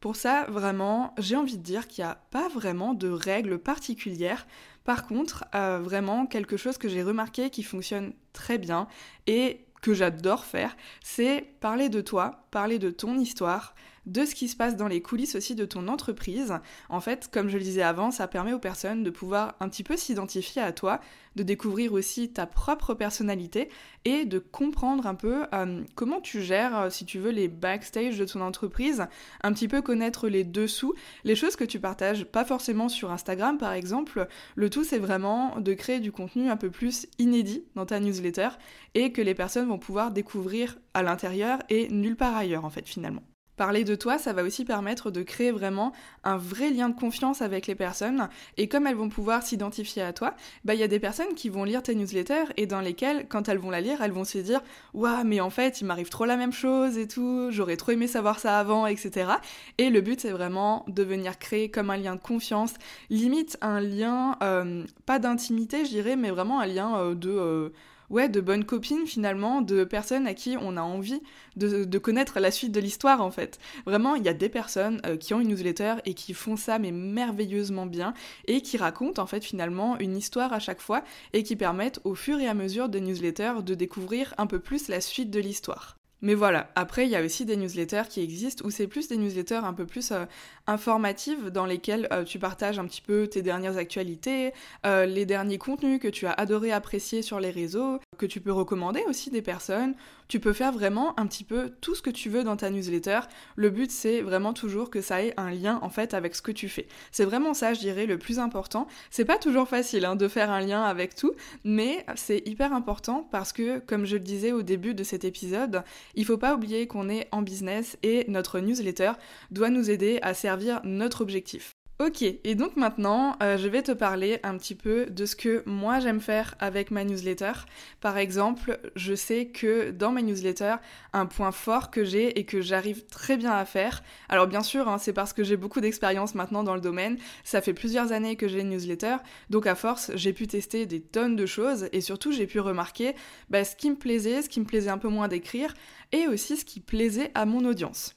pour 0.00 0.16
ça, 0.16 0.46
vraiment, 0.48 1.14
j'ai 1.18 1.36
envie 1.36 1.58
de 1.58 1.62
dire 1.62 1.86
qu'il 1.86 2.04
n'y 2.04 2.10
a 2.10 2.22
pas 2.30 2.48
vraiment 2.48 2.94
de 2.94 3.08
règles 3.08 3.58
particulières. 3.58 4.46
Par 4.90 5.06
contre, 5.06 5.44
euh, 5.54 5.78
vraiment, 5.80 6.26
quelque 6.26 6.56
chose 6.56 6.76
que 6.76 6.88
j'ai 6.88 7.04
remarqué 7.04 7.48
qui 7.50 7.62
fonctionne 7.62 8.12
très 8.32 8.58
bien 8.58 8.88
et 9.28 9.64
que 9.82 9.94
j'adore 9.94 10.44
faire, 10.44 10.76
c'est 11.00 11.44
parler 11.60 11.88
de 11.88 12.00
toi, 12.00 12.48
parler 12.50 12.80
de 12.80 12.90
ton 12.90 13.16
histoire, 13.16 13.76
de 14.06 14.24
ce 14.24 14.34
qui 14.34 14.48
se 14.48 14.56
passe 14.56 14.76
dans 14.76 14.88
les 14.88 15.02
coulisses 15.02 15.34
aussi 15.34 15.54
de 15.54 15.64
ton 15.64 15.88
entreprise. 15.88 16.54
En 16.88 17.00
fait, 17.00 17.28
comme 17.32 17.48
je 17.48 17.58
le 17.58 17.62
disais 17.62 17.82
avant, 17.82 18.10
ça 18.10 18.28
permet 18.28 18.52
aux 18.52 18.58
personnes 18.58 19.02
de 19.02 19.10
pouvoir 19.10 19.54
un 19.60 19.68
petit 19.68 19.84
peu 19.84 19.96
s'identifier 19.96 20.62
à 20.62 20.72
toi, 20.72 21.00
de 21.36 21.42
découvrir 21.42 21.92
aussi 21.92 22.32
ta 22.32 22.46
propre 22.46 22.94
personnalité 22.94 23.68
et 24.04 24.24
de 24.24 24.38
comprendre 24.38 25.06
un 25.06 25.14
peu 25.14 25.44
euh, 25.54 25.82
comment 25.94 26.20
tu 26.20 26.42
gères, 26.42 26.76
euh, 26.76 26.90
si 26.90 27.04
tu 27.04 27.18
veux, 27.18 27.30
les 27.30 27.48
backstage 27.48 28.18
de 28.18 28.24
ton 28.24 28.40
entreprise, 28.40 29.06
un 29.42 29.52
petit 29.52 29.68
peu 29.68 29.82
connaître 29.82 30.28
les 30.28 30.44
dessous, 30.44 30.94
les 31.24 31.36
choses 31.36 31.56
que 31.56 31.64
tu 31.64 31.78
partages 31.78 32.24
pas 32.24 32.44
forcément 32.44 32.88
sur 32.88 33.12
Instagram 33.12 33.58
par 33.58 33.72
exemple. 33.72 34.26
Le 34.56 34.70
tout, 34.70 34.84
c'est 34.84 34.98
vraiment 34.98 35.58
de 35.60 35.74
créer 35.74 36.00
du 36.00 36.12
contenu 36.12 36.48
un 36.48 36.56
peu 36.56 36.70
plus 36.70 37.06
inédit 37.18 37.64
dans 37.74 37.86
ta 37.86 38.00
newsletter 38.00 38.48
et 38.94 39.12
que 39.12 39.22
les 39.22 39.34
personnes 39.34 39.68
vont 39.68 39.78
pouvoir 39.78 40.10
découvrir 40.10 40.78
à 40.94 41.02
l'intérieur 41.02 41.60
et 41.68 41.88
nulle 41.88 42.16
part 42.16 42.36
ailleurs 42.36 42.64
en 42.64 42.70
fait 42.70 42.88
finalement. 42.88 43.22
Parler 43.60 43.84
de 43.84 43.94
toi, 43.94 44.16
ça 44.16 44.32
va 44.32 44.42
aussi 44.42 44.64
permettre 44.64 45.10
de 45.10 45.22
créer 45.22 45.50
vraiment 45.50 45.92
un 46.24 46.38
vrai 46.38 46.70
lien 46.70 46.88
de 46.88 46.98
confiance 46.98 47.42
avec 47.42 47.66
les 47.66 47.74
personnes. 47.74 48.30
Et 48.56 48.68
comme 48.68 48.86
elles 48.86 48.96
vont 48.96 49.10
pouvoir 49.10 49.42
s'identifier 49.42 50.00
à 50.00 50.14
toi, 50.14 50.34
bah 50.64 50.72
il 50.72 50.80
y 50.80 50.82
a 50.82 50.88
des 50.88 50.98
personnes 50.98 51.34
qui 51.34 51.50
vont 51.50 51.64
lire 51.64 51.82
tes 51.82 51.94
newsletters 51.94 52.54
et 52.56 52.64
dans 52.64 52.80
lesquelles, 52.80 53.26
quand 53.28 53.50
elles 53.50 53.58
vont 53.58 53.68
la 53.68 53.82
lire, 53.82 54.00
elles 54.00 54.12
vont 54.12 54.24
se 54.24 54.38
dire 54.38 54.62
Waouh, 54.94 55.24
mais 55.24 55.42
en 55.42 55.50
fait, 55.50 55.82
il 55.82 55.84
m'arrive 55.84 56.08
trop 56.08 56.24
la 56.24 56.38
même 56.38 56.54
chose 56.54 56.96
et 56.96 57.06
tout, 57.06 57.50
j'aurais 57.50 57.76
trop 57.76 57.92
aimé 57.92 58.06
savoir 58.06 58.38
ça 58.38 58.58
avant, 58.58 58.86
etc. 58.86 59.30
Et 59.76 59.90
le 59.90 60.00
but, 60.00 60.22
c'est 60.22 60.30
vraiment 60.30 60.86
de 60.88 61.02
venir 61.02 61.38
créer 61.38 61.70
comme 61.70 61.90
un 61.90 61.98
lien 61.98 62.16
de 62.16 62.22
confiance, 62.22 62.72
limite 63.10 63.58
un 63.60 63.82
lien, 63.82 64.38
euh, 64.42 64.84
pas 65.04 65.18
d'intimité, 65.18 65.84
je 65.84 65.90
dirais, 65.90 66.16
mais 66.16 66.30
vraiment 66.30 66.60
un 66.60 66.66
lien 66.66 66.96
euh, 66.96 67.14
de. 67.14 67.28
Euh, 67.28 67.68
ouais, 68.10 68.28
de 68.28 68.40
bonnes 68.40 68.64
copines 68.64 69.06
finalement, 69.06 69.62
de 69.62 69.84
personnes 69.84 70.26
à 70.26 70.34
qui 70.34 70.56
on 70.60 70.76
a 70.76 70.82
envie 70.82 71.22
de, 71.56 71.98
connaître 71.98 72.40
la 72.40 72.50
suite 72.50 72.72
de 72.72 72.80
l'histoire 72.80 73.22
en 73.22 73.30
fait. 73.30 73.58
Vraiment, 73.86 74.14
il 74.14 74.24
y 74.24 74.28
a 74.28 74.34
des 74.34 74.48
personnes 74.48 75.00
euh, 75.06 75.16
qui 75.16 75.34
ont 75.34 75.40
une 75.40 75.48
newsletter 75.48 75.96
et 76.04 76.14
qui 76.14 76.34
font 76.34 76.56
ça 76.56 76.78
mais 76.78 76.92
merveilleusement 76.92 77.86
bien 77.86 78.14
et 78.46 78.62
qui 78.62 78.76
racontent 78.76 79.22
en 79.22 79.26
fait 79.26 79.44
finalement 79.44 79.98
une 79.98 80.16
histoire 80.16 80.52
à 80.52 80.58
chaque 80.58 80.80
fois 80.80 81.02
et 81.32 81.42
qui 81.42 81.56
permettent 81.56 82.00
au 82.04 82.14
fur 82.14 82.38
et 82.40 82.48
à 82.48 82.54
mesure 82.54 82.88
des 82.88 83.00
newsletters 83.00 83.62
de 83.64 83.74
découvrir 83.74 84.34
un 84.38 84.46
peu 84.46 84.58
plus 84.58 84.88
la 84.88 85.00
suite 85.00 85.30
de 85.30 85.40
l'histoire. 85.40 85.99
Mais 86.22 86.34
voilà, 86.34 86.70
après 86.74 87.06
il 87.06 87.10
y 87.10 87.16
a 87.16 87.22
aussi 87.22 87.44
des 87.44 87.56
newsletters 87.56 88.08
qui 88.08 88.20
existent 88.22 88.64
où 88.66 88.70
c'est 88.70 88.86
plus 88.86 89.08
des 89.08 89.16
newsletters 89.16 89.54
un 89.64 89.72
peu 89.72 89.86
plus 89.86 90.10
euh, 90.10 90.24
informatives 90.66 91.48
dans 91.48 91.64
lesquelles 91.64 92.08
euh, 92.12 92.24
tu 92.24 92.38
partages 92.38 92.78
un 92.78 92.86
petit 92.86 93.00
peu 93.00 93.26
tes 93.26 93.42
dernières 93.42 93.78
actualités, 93.78 94.52
euh, 94.84 95.06
les 95.06 95.24
derniers 95.24 95.58
contenus 95.58 95.98
que 95.98 96.08
tu 96.08 96.26
as 96.26 96.32
adoré 96.32 96.72
apprécier 96.72 97.22
sur 97.22 97.40
les 97.40 97.50
réseaux, 97.50 97.98
que 98.18 98.26
tu 98.26 98.40
peux 98.40 98.52
recommander 98.52 99.02
aussi 99.08 99.30
des 99.30 99.42
personnes. 99.42 99.94
Tu 100.30 100.38
peux 100.38 100.52
faire 100.52 100.70
vraiment 100.70 101.18
un 101.18 101.26
petit 101.26 101.42
peu 101.42 101.72
tout 101.80 101.96
ce 101.96 102.02
que 102.02 102.08
tu 102.08 102.28
veux 102.28 102.44
dans 102.44 102.56
ta 102.56 102.70
newsletter. 102.70 103.18
Le 103.56 103.68
but 103.68 103.90
c'est 103.90 104.20
vraiment 104.20 104.52
toujours 104.52 104.88
que 104.88 105.00
ça 105.00 105.24
ait 105.24 105.34
un 105.36 105.50
lien 105.50 105.80
en 105.82 105.90
fait 105.90 106.14
avec 106.14 106.36
ce 106.36 106.40
que 106.40 106.52
tu 106.52 106.68
fais. 106.68 106.86
C'est 107.10 107.24
vraiment 107.24 107.52
ça, 107.52 107.74
je 107.74 107.80
dirais, 107.80 108.06
le 108.06 108.16
plus 108.16 108.38
important. 108.38 108.86
C'est 109.10 109.24
pas 109.24 109.38
toujours 109.38 109.66
facile 109.66 110.04
hein, 110.04 110.14
de 110.14 110.28
faire 110.28 110.52
un 110.52 110.60
lien 110.60 110.84
avec 110.84 111.16
tout, 111.16 111.32
mais 111.64 112.06
c'est 112.14 112.46
hyper 112.46 112.72
important 112.72 113.28
parce 113.32 113.52
que, 113.52 113.80
comme 113.80 114.04
je 114.04 114.18
le 114.18 114.22
disais 114.22 114.52
au 114.52 114.62
début 114.62 114.94
de 114.94 115.02
cet 115.02 115.24
épisode, 115.24 115.82
il 116.14 116.24
faut 116.24 116.38
pas 116.38 116.54
oublier 116.54 116.86
qu'on 116.86 117.08
est 117.08 117.26
en 117.32 117.42
business 117.42 117.98
et 118.04 118.24
notre 118.28 118.60
newsletter 118.60 119.14
doit 119.50 119.70
nous 119.70 119.90
aider 119.90 120.20
à 120.22 120.32
servir 120.32 120.80
notre 120.84 121.22
objectif. 121.22 121.79
Ok, 122.00 122.22
et 122.22 122.54
donc 122.54 122.76
maintenant, 122.76 123.36
euh, 123.42 123.58
je 123.58 123.68
vais 123.68 123.82
te 123.82 123.92
parler 123.92 124.40
un 124.42 124.56
petit 124.56 124.74
peu 124.74 125.04
de 125.04 125.26
ce 125.26 125.36
que 125.36 125.62
moi 125.66 126.00
j'aime 126.00 126.22
faire 126.22 126.54
avec 126.58 126.90
ma 126.90 127.04
newsletter. 127.04 127.52
Par 128.00 128.16
exemple, 128.16 128.80
je 128.96 129.14
sais 129.14 129.48
que 129.48 129.90
dans 129.90 130.10
ma 130.10 130.22
newsletter, 130.22 130.76
un 131.12 131.26
point 131.26 131.52
fort 131.52 131.90
que 131.90 132.02
j'ai 132.02 132.38
et 132.38 132.46
que 132.46 132.62
j'arrive 132.62 133.04
très 133.04 133.36
bien 133.36 133.52
à 133.52 133.66
faire, 133.66 134.02
alors 134.30 134.46
bien 134.46 134.62
sûr, 134.62 134.88
hein, 134.88 134.96
c'est 134.96 135.12
parce 135.12 135.34
que 135.34 135.44
j'ai 135.44 135.58
beaucoup 135.58 135.82
d'expérience 135.82 136.34
maintenant 136.34 136.62
dans 136.62 136.74
le 136.74 136.80
domaine, 136.80 137.18
ça 137.44 137.60
fait 137.60 137.74
plusieurs 137.74 138.12
années 138.12 138.36
que 138.36 138.48
j'ai 138.48 138.60
une 138.60 138.70
newsletter, 138.70 139.16
donc 139.50 139.66
à 139.66 139.74
force, 139.74 140.10
j'ai 140.14 140.32
pu 140.32 140.46
tester 140.46 140.86
des 140.86 141.02
tonnes 141.02 141.36
de 141.36 141.44
choses 141.44 141.90
et 141.92 142.00
surtout 142.00 142.32
j'ai 142.32 142.46
pu 142.46 142.60
remarquer 142.60 143.14
bah, 143.50 143.62
ce 143.62 143.76
qui 143.76 143.90
me 143.90 143.96
plaisait, 143.96 144.40
ce 144.40 144.48
qui 144.48 144.60
me 144.60 144.64
plaisait 144.64 144.88
un 144.88 144.96
peu 144.96 145.08
moins 145.08 145.28
d'écrire 145.28 145.74
et 146.12 146.28
aussi 146.28 146.56
ce 146.56 146.64
qui 146.64 146.80
plaisait 146.80 147.30
à 147.34 147.44
mon 147.44 147.62
audience. 147.66 148.14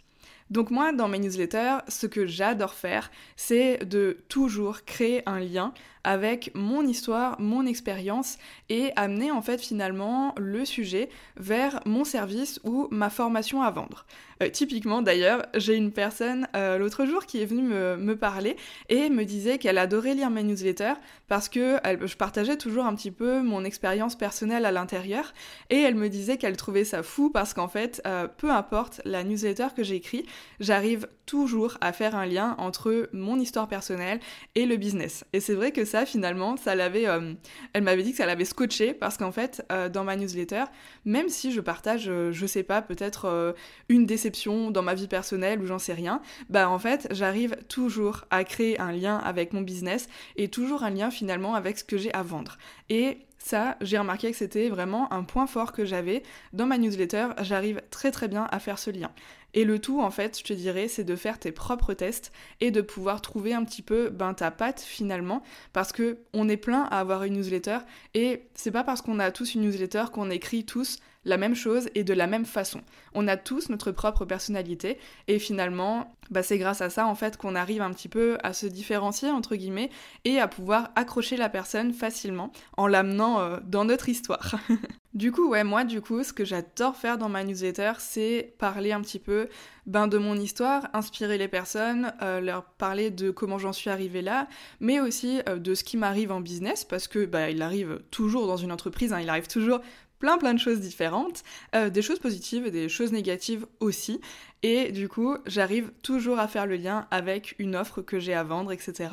Donc 0.54 0.70
moi, 0.70 0.92
dans 0.92 1.08
mes 1.08 1.18
newsletters, 1.18 1.80
ce 1.88 2.06
que 2.06 2.28
j'adore 2.28 2.76
faire, 2.76 3.10
c'est 3.36 3.84
de 3.86 4.20
toujours 4.30 4.86
créer 4.86 5.28
un 5.28 5.40
lien 5.40 5.74
avec 6.04 6.52
mon 6.54 6.86
histoire, 6.86 7.40
mon 7.40 7.66
expérience 7.66 8.38
et 8.70 8.92
amener 8.96 9.32
en 9.32 9.42
fait 9.42 9.62
finalement 9.62 10.34
le 10.38 10.66
sujet 10.66 11.10
vers 11.38 11.80
mon 11.86 12.04
service 12.04 12.60
ou 12.64 12.88
ma 12.92 13.10
formation 13.10 13.62
à 13.62 13.72
vendre. 13.72 14.06
Euh, 14.42 14.50
typiquement 14.50 15.02
d'ailleurs, 15.02 15.46
j'ai 15.56 15.76
une 15.76 15.92
personne 15.92 16.48
euh, 16.56 16.78
l'autre 16.78 17.06
jour 17.06 17.26
qui 17.26 17.42
est 17.42 17.46
venue 17.46 17.64
me, 17.64 18.14
parler 18.16 18.56
et 18.90 19.10
me 19.10 19.24
disait 19.26 19.58
qu'elle 19.58 19.78
adorait 19.78 20.14
lire 20.14 20.30
mes 20.30 20.44
newsletters 20.44 20.94
parce 21.28 21.50
que 21.50 21.78
je 21.84 22.16
partageais 22.16 22.58
toujours 22.58 22.86
un 22.86 22.94
petit 22.96 23.12
peu 23.12 23.42
mon 23.42 23.64
expérience 23.64 24.16
personnelle 24.16 24.66
à 24.66 24.72
l'intérieur 24.72 25.34
et 25.70 25.80
elle 25.80 25.96
me 25.96 26.10
disait 26.10 26.38
qu'elle 26.38 26.58
trouvait 26.58 26.84
ça 26.84 27.02
fou 27.04 27.30
parce 27.30 27.54
qu'en 27.54 27.68
fait, 27.68 28.02
euh, 28.06 28.28
peu 28.28 28.52
importe 28.52 29.02
la 29.06 29.24
newsletter 29.24 29.68
que 29.76 29.84
j'écris, 29.84 30.26
j'arrive 30.60 31.08
toujours 31.26 31.78
à 31.82 31.94
faire 31.94 32.16
un 32.16 32.26
lien 32.26 32.56
entre 32.58 33.10
mon 33.14 33.40
histoire 33.40 33.68
personnelle 33.68 34.20
et 34.56 34.66
le 34.66 34.76
business. 34.78 35.26
Et 35.34 35.40
c'est 35.40 35.54
vrai 35.54 35.72
que 35.72 35.86
finalement, 36.06 36.58
ça 36.58 36.76
l'avait, 36.76 37.08
euh, 37.08 37.34
elle 37.74 37.84
m'avait 37.84 38.04
dit 38.04 38.12
que 38.12 38.18
ça 38.18 38.26
l'avait 38.26 38.46
scotché 38.46 38.94
parce 38.94 39.18
qu'en 39.18 39.32
fait, 39.32 39.66
euh, 39.72 39.90
dans 39.90 40.04
ma 40.04 40.16
newsletter, 40.16 40.64
même 41.06 41.30
si 41.30 41.52
je 41.52 41.62
partage, 41.62 42.10
euh, 42.10 42.32
je 42.32 42.46
sais 42.46 42.64
pas, 42.64 42.82
peut-être 42.82 43.56
une 43.90 44.06
déception 44.06 44.72
dans 44.72 44.82
ma 44.82 44.94
vie 44.94 45.08
personnelle 45.08 45.62
ou 45.62 45.66
j'en 45.66 45.80
sais 45.80 45.94
rien, 45.94 46.22
bah 46.50 46.70
en 46.70 46.80
fait, 46.80 47.08
j'arrive 47.12 47.56
toujours 47.68 48.26
à 48.32 48.44
créer 48.44 48.80
un 48.80 48.92
lien 48.92 49.18
avec 49.18 49.54
mon 49.54 49.62
business 49.62 50.08
et 50.36 50.48
toujours 50.48 50.84
un 50.84 50.90
lien 50.90 51.12
finalement 51.12 51.56
avec 51.56 51.78
ce 51.78 51.84
que 51.84 51.98
j'ai 51.98 52.14
à 52.14 52.24
vendre. 52.24 52.58
Et 52.90 53.20
ça, 53.44 53.76
j'ai 53.82 53.98
remarqué 53.98 54.32
que 54.32 54.38
c'était 54.38 54.70
vraiment 54.70 55.12
un 55.12 55.24
point 55.24 55.48
fort 55.48 55.74
que 55.74 55.84
j'avais 55.84 56.24
dans 56.54 56.66
ma 56.66 56.78
newsletter. 56.78 57.28
J'arrive 57.42 57.82
très 57.92 58.10
très 58.10 58.30
bien 58.30 58.48
à 58.50 58.60
faire 58.60 58.80
ce 58.80 58.90
lien. 58.90 59.12
Et 59.54 59.66
le 59.66 59.80
tout, 59.80 60.00
en 60.00 60.12
fait, 60.12 60.40
je 60.40 60.46
te 60.46 60.54
dirais, 60.54 60.88
c'est 60.88 61.04
de 61.04 61.16
faire 61.18 61.38
tes 61.38 61.52
propres 61.52 61.94
tests 61.94 62.32
et 62.62 62.72
de 62.72 62.80
pouvoir 62.80 63.22
trouver 63.22 63.54
un 63.54 63.66
petit 63.66 63.82
peu 63.82 64.10
ben, 64.10 64.34
ta 64.34 64.50
patte 64.50 64.80
finalement, 64.80 65.44
parce 65.74 65.92
que 65.92 66.20
on 66.34 66.48
est 66.48 66.56
plein 66.56 66.84
à 66.84 67.02
avoir 67.02 67.24
une 67.24 67.34
newsletter 67.34 67.80
et 68.14 68.44
c'est 68.56 68.72
pas 68.72 68.86
parce 68.86 69.02
qu'on 69.02 69.20
a 69.20 69.30
tous 69.30 69.56
une 69.56 69.62
newsletter 69.64 70.06
qu'on 70.14 70.30
écrit 70.30 70.66
tous 70.66 71.00
la 71.26 71.38
même 71.38 71.56
chose 71.56 71.90
et 71.96 72.04
de 72.04 72.14
la 72.14 72.28
même 72.28 72.46
façon. 72.46 72.82
On 73.14 73.28
a 73.28 73.38
tous 73.38 73.70
notre 73.70 73.92
propre 73.92 74.26
personnalité 74.26 74.98
et 75.28 75.40
finalement, 75.40 76.16
bah, 76.30 76.44
c'est 76.44 76.58
grâce 76.58 76.82
à 76.82 76.90
ça 76.90 77.08
en 77.08 77.16
fait 77.16 77.38
qu'on 77.38 77.56
arrive 77.56 77.82
un 77.82 77.92
petit 77.92 78.10
peu 78.10 78.38
à 78.44 78.54
se 78.54 78.66
différencier 78.66 79.30
entre 79.30 79.56
guillemets 79.56 79.90
et 80.26 80.40
à 80.40 80.48
pouvoir 80.48 80.92
accrocher 80.96 81.38
la 81.38 81.50
personne 81.50 81.94
facilement 81.94 82.52
en 82.78 82.88
l'amenant 82.88 83.40
euh, 83.40 83.60
dans 83.66 83.86
notre 83.86 84.10
histoire. 84.10 84.56
du 85.14 85.32
coup, 85.32 85.50
ouais, 85.50 85.64
moi 85.64 85.84
du 85.84 86.02
coup, 86.02 86.24
ce 86.24 86.34
que 86.34 86.46
j'adore 86.46 86.96
faire 86.96 87.18
dans 87.18 87.30
ma 87.30 87.44
newsletter, 87.44 87.94
c'est 88.00 88.56
parler 88.58 88.92
un 88.92 89.02
petit 89.02 89.20
peu 89.20 89.48
ben, 89.86 90.08
de 90.08 90.18
mon 90.18 90.36
histoire, 90.36 90.88
inspirer 90.94 91.38
les 91.38 91.48
personnes, 91.48 92.14
euh, 92.22 92.40
leur 92.40 92.64
parler 92.64 93.12
de 93.12 93.32
comment 93.32 93.58
j'en 93.58 93.74
suis 93.74 93.90
arrivée 93.90 94.22
là, 94.22 94.48
mais 94.80 95.00
aussi 95.00 95.42
euh, 95.50 95.58
de 95.58 95.76
ce 95.76 95.84
qui 95.84 95.98
m'arrive 95.98 96.32
en 96.32 96.42
business 96.42 96.86
parce 96.86 97.08
que 97.08 97.26
bah, 97.26 97.50
il 97.50 97.62
arrive 97.62 98.00
toujours 98.12 98.48
dans 98.48 98.58
une 98.58 98.72
entreprise, 98.72 99.14
hein, 99.14 99.20
il 99.20 99.30
arrive 99.30 99.48
toujours 99.48 99.82
plein 100.24 100.38
plein 100.38 100.54
de 100.54 100.60
choses 100.60 100.80
différentes, 100.80 101.44
euh, 101.76 101.90
des 101.90 102.02
choses 102.02 102.20
positives 102.20 102.66
et 102.66 102.72
des 102.72 102.88
choses 102.88 103.12
négatives 103.12 103.66
aussi. 103.82 104.22
Et 104.66 104.94
du 104.94 105.10
coup, 105.10 105.36
j'arrive 105.46 105.92
toujours 106.04 106.40
à 106.40 106.48
faire 106.48 106.66
le 106.66 106.78
lien 106.78 107.06
avec 107.12 107.54
une 107.60 107.76
offre 107.76 108.02
que 108.02 108.18
j'ai 108.18 108.34
à 108.34 108.44
vendre, 108.44 108.72
etc. 108.72 109.10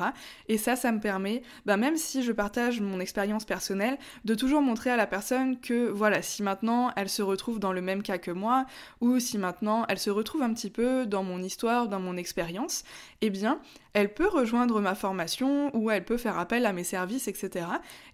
Et 0.47 0.57
ça, 0.57 0.77
ça 0.77 0.93
me 0.93 1.01
permet, 1.01 1.43
bah, 1.65 1.75
même 1.75 1.97
si 1.97 2.23
je 2.23 2.31
partage 2.31 2.79
mon 2.79 3.01
expérience 3.01 3.43
personnelle, 3.43 3.97
de 4.23 4.33
toujours 4.33 4.61
montrer 4.61 4.91
à 4.91 4.95
la 4.95 5.07
personne 5.07 5.59
que 5.59 5.89
voilà, 5.89 6.21
si 6.21 6.41
maintenant 6.41 6.93
elle 6.95 7.09
se 7.09 7.21
retrouve 7.21 7.59
dans 7.59 7.73
le 7.73 7.81
même 7.81 8.01
cas 8.01 8.17
que 8.17 8.31
moi, 8.31 8.65
ou 9.01 9.19
si 9.19 9.37
maintenant 9.37 9.85
elle 9.89 9.99
se 9.99 10.09
retrouve 10.09 10.41
un 10.41 10.53
petit 10.53 10.69
peu 10.69 11.05
dans 11.05 11.23
mon 11.23 11.43
histoire, 11.43 11.89
dans 11.89 11.99
mon 11.99 12.15
expérience, 12.15 12.85
eh 13.19 13.29
bien, 13.29 13.59
elle 13.93 14.13
peut 14.13 14.29
rejoindre 14.29 14.79
ma 14.79 14.95
formation 14.95 15.75
ou 15.75 15.91
elle 15.91 16.05
peut 16.05 16.15
faire 16.15 16.39
appel 16.39 16.65
à 16.65 16.71
mes 16.71 16.85
services, 16.85 17.27
etc. 17.27 17.65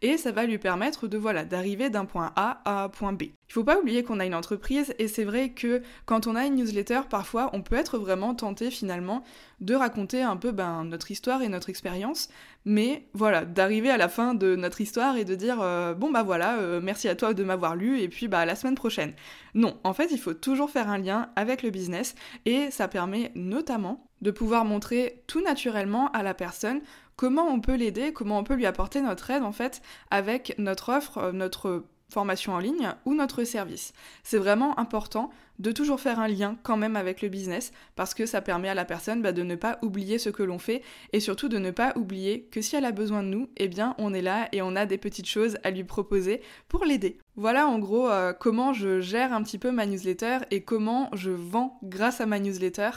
Et 0.01 0.17
ça 0.17 0.31
va 0.31 0.47
lui 0.47 0.57
permettre 0.57 1.07
de 1.07 1.19
voilà 1.19 1.45
d'arriver 1.45 1.91
d'un 1.91 2.05
point 2.05 2.33
A 2.35 2.61
à 2.65 2.85
un 2.85 2.89
point 2.89 3.13
B. 3.13 3.23
Il 3.49 3.53
faut 3.53 3.63
pas 3.63 3.79
oublier 3.79 4.03
qu'on 4.03 4.19
a 4.19 4.25
une 4.25 4.35
entreprise 4.35 4.93
et 4.97 5.07
c'est 5.07 5.23
vrai 5.23 5.49
que 5.49 5.83
quand 6.05 6.25
on 6.25 6.35
a 6.35 6.45
une 6.45 6.55
newsletter, 6.55 7.01
parfois 7.09 7.26
on 7.35 7.61
peut 7.61 7.75
être 7.75 7.97
vraiment 7.97 8.35
tenté 8.35 8.71
finalement 8.71 9.23
de 9.59 9.75
raconter 9.75 10.21
un 10.21 10.37
peu 10.37 10.51
ben, 10.51 10.83
notre 10.83 11.11
histoire 11.11 11.41
et 11.41 11.49
notre 11.49 11.69
expérience, 11.69 12.29
mais 12.65 13.07
voilà, 13.13 13.45
d'arriver 13.45 13.89
à 13.89 13.97
la 13.97 14.09
fin 14.09 14.33
de 14.33 14.55
notre 14.55 14.81
histoire 14.81 15.17
et 15.17 15.25
de 15.25 15.35
dire 15.35 15.61
euh, 15.61 15.93
bon 15.93 16.11
bah 16.11 16.23
voilà, 16.23 16.57
euh, 16.57 16.79
merci 16.81 17.07
à 17.07 17.15
toi 17.15 17.33
de 17.33 17.43
m'avoir 17.43 17.75
lu 17.75 17.99
et 17.99 18.09
puis 18.09 18.27
bah 18.27 18.45
la 18.45 18.55
semaine 18.55 18.75
prochaine. 18.75 19.13
Non, 19.53 19.77
en 19.83 19.93
fait 19.93 20.09
il 20.11 20.19
faut 20.19 20.33
toujours 20.33 20.69
faire 20.69 20.89
un 20.89 20.97
lien 20.97 21.29
avec 21.35 21.63
le 21.63 21.69
business 21.69 22.15
et 22.45 22.71
ça 22.71 22.87
permet 22.87 23.31
notamment 23.35 24.07
de 24.21 24.31
pouvoir 24.31 24.65
montrer 24.65 25.23
tout 25.27 25.41
naturellement 25.41 26.11
à 26.11 26.23
la 26.23 26.33
personne 26.33 26.81
comment 27.15 27.47
on 27.47 27.59
peut 27.59 27.75
l'aider, 27.75 28.13
comment 28.13 28.37
on 28.39 28.43
peut 28.43 28.55
lui 28.55 28.65
apporter 28.65 29.01
notre 29.01 29.29
aide 29.31 29.43
en 29.43 29.51
fait 29.51 29.81
avec 30.11 30.55
notre 30.57 30.89
offre, 30.93 31.17
euh, 31.17 31.31
notre 31.31 31.83
formation 32.09 32.53
en 32.53 32.59
ligne 32.59 32.93
ou 33.05 33.13
notre 33.15 33.43
service. 33.43 33.93
C'est 34.23 34.37
vraiment 34.37 34.79
important 34.79 35.29
de 35.59 35.71
toujours 35.71 35.99
faire 35.99 36.19
un 36.19 36.27
lien 36.27 36.57
quand 36.63 36.77
même 36.77 36.95
avec 36.95 37.21
le 37.21 37.29
business 37.29 37.71
parce 37.95 38.13
que 38.13 38.25
ça 38.25 38.41
permet 38.41 38.69
à 38.69 38.75
la 38.75 38.85
personne 38.85 39.21
bah, 39.21 39.31
de 39.31 39.43
ne 39.43 39.55
pas 39.55 39.79
oublier 39.81 40.19
ce 40.19 40.29
que 40.29 40.43
l'on 40.43 40.59
fait 40.59 40.81
et 41.13 41.19
surtout 41.19 41.49
de 41.49 41.57
ne 41.57 41.71
pas 41.71 41.93
oublier 41.95 42.47
que 42.51 42.61
si 42.61 42.75
elle 42.75 42.85
a 42.85 42.91
besoin 42.91 43.23
de 43.23 43.29
nous, 43.29 43.49
eh 43.57 43.67
bien 43.67 43.95
on 43.97 44.13
est 44.13 44.21
là 44.21 44.49
et 44.51 44.61
on 44.61 44.75
a 44.75 44.85
des 44.85 44.97
petites 44.97 45.27
choses 45.27 45.57
à 45.63 45.71
lui 45.71 45.83
proposer 45.83 46.41
pour 46.67 46.85
l'aider. 46.85 47.17
Voilà 47.39 47.67
en 47.67 47.77
gros 47.77 48.09
euh, 48.09 48.33
comment 48.33 48.73
je 48.73 48.99
gère 48.99 49.31
un 49.31 49.43
petit 49.43 49.59
peu 49.59 49.71
ma 49.71 49.85
newsletter 49.85 50.39
et 50.49 50.63
comment 50.63 51.09
je 51.13 51.29
vends 51.29 51.79
grâce 51.83 52.19
à 52.19 52.25
ma 52.25 52.39
newsletter. 52.39 52.89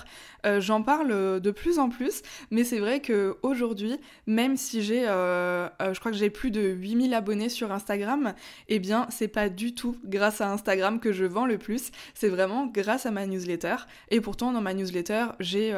Euh, 0.47 0.63
j'en 0.63 0.83
parle 0.83 1.41
de 1.41 1.51
plus 1.51 1.79
en 1.79 1.91
plus, 1.91 2.23
mais 2.51 2.65
c'est 2.65 2.79
vrai 2.79 3.01
que 3.01 3.37
aujourd'hui, 3.43 4.01
même 4.27 4.57
si 4.57 4.83
j'ai, 4.83 5.07
euh, 5.07 5.69
je 5.79 6.01
crois 6.01 6.11
que 6.11 6.17
j'ai 6.17 6.31
plus 6.31 6.51
de 6.51 6.63
8000 6.63 7.13
abonnés 7.13 7.51
sur 7.51 7.71
Instagram, 7.71 8.33
eh 8.69 8.79
bien 8.79 9.07
c'est 9.11 9.29
pas 9.29 9.51
du 9.51 9.75
tout 9.75 9.97
grâce 10.07 10.41
à 10.41 10.51
Instagram 10.51 11.01
que 11.01 11.13
je 11.13 11.27
vends 11.27 11.45
le 11.45 11.59
plus. 11.59 11.91
C'est 12.15 12.29
vraiment 12.29 12.50
grâce 12.73 13.07
à 13.07 13.11
ma 13.11 13.27
newsletter. 13.27 13.77
Et 14.11 14.21
pourtant, 14.21 14.53
dans 14.53 14.61
ma 14.61 14.75
newsletter, 14.75 15.27
j'ai 15.41 15.75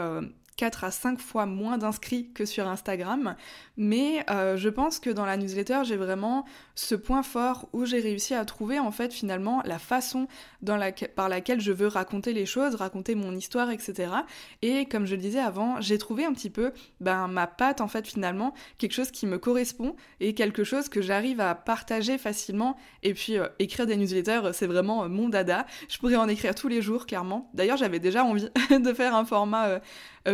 4 0.56 0.84
à 0.84 0.90
5 0.90 1.18
fois 1.18 1.46
moins 1.46 1.78
d'inscrits 1.78 2.30
que 2.32 2.44
sur 2.44 2.68
Instagram. 2.68 3.36
Mais 3.76 4.24
euh, 4.30 4.56
je 4.56 4.68
pense 4.68 4.98
que 4.98 5.10
dans 5.10 5.24
la 5.24 5.36
newsletter, 5.36 5.80
j'ai 5.84 5.96
vraiment 5.96 6.44
ce 6.74 6.94
point 6.94 7.22
fort 7.22 7.68
où 7.72 7.84
j'ai 7.84 8.00
réussi 8.00 8.34
à 8.34 8.44
trouver 8.44 8.78
en 8.78 8.90
fait 8.90 9.12
finalement 9.12 9.62
la 9.64 9.78
façon 9.78 10.28
dans 10.60 10.76
la, 10.76 10.92
par 10.92 11.28
laquelle 11.28 11.60
je 11.60 11.72
veux 11.72 11.86
raconter 11.86 12.32
les 12.32 12.46
choses, 12.46 12.74
raconter 12.74 13.14
mon 13.14 13.34
histoire, 13.34 13.70
etc. 13.70 14.12
Et 14.60 14.86
comme 14.86 15.06
je 15.06 15.14
le 15.14 15.20
disais 15.22 15.40
avant, 15.40 15.80
j'ai 15.80 15.98
trouvé 15.98 16.24
un 16.24 16.32
petit 16.32 16.50
peu 16.50 16.72
ben, 17.00 17.28
ma 17.28 17.46
patte 17.46 17.80
en 17.80 17.88
fait 17.88 18.06
finalement, 18.06 18.54
quelque 18.78 18.92
chose 18.92 19.10
qui 19.10 19.26
me 19.26 19.38
correspond 19.38 19.96
et 20.20 20.34
quelque 20.34 20.64
chose 20.64 20.88
que 20.88 21.00
j'arrive 21.00 21.40
à 21.40 21.54
partager 21.54 22.18
facilement. 22.18 22.76
Et 23.02 23.14
puis 23.14 23.38
euh, 23.38 23.48
écrire 23.58 23.86
des 23.86 23.96
newsletters, 23.96 24.50
c'est 24.52 24.66
vraiment 24.66 25.04
euh, 25.04 25.08
mon 25.08 25.28
dada. 25.28 25.66
Je 25.88 25.98
pourrais 25.98 26.16
en 26.16 26.28
écrire 26.28 26.54
tous 26.54 26.68
les 26.68 26.82
jours, 26.82 27.06
clairement. 27.06 27.50
D'ailleurs, 27.54 27.76
j'avais 27.78 27.98
déjà 28.00 28.24
envie 28.24 28.48
de 28.70 28.92
faire 28.92 29.14
un 29.14 29.24
format 29.24 29.80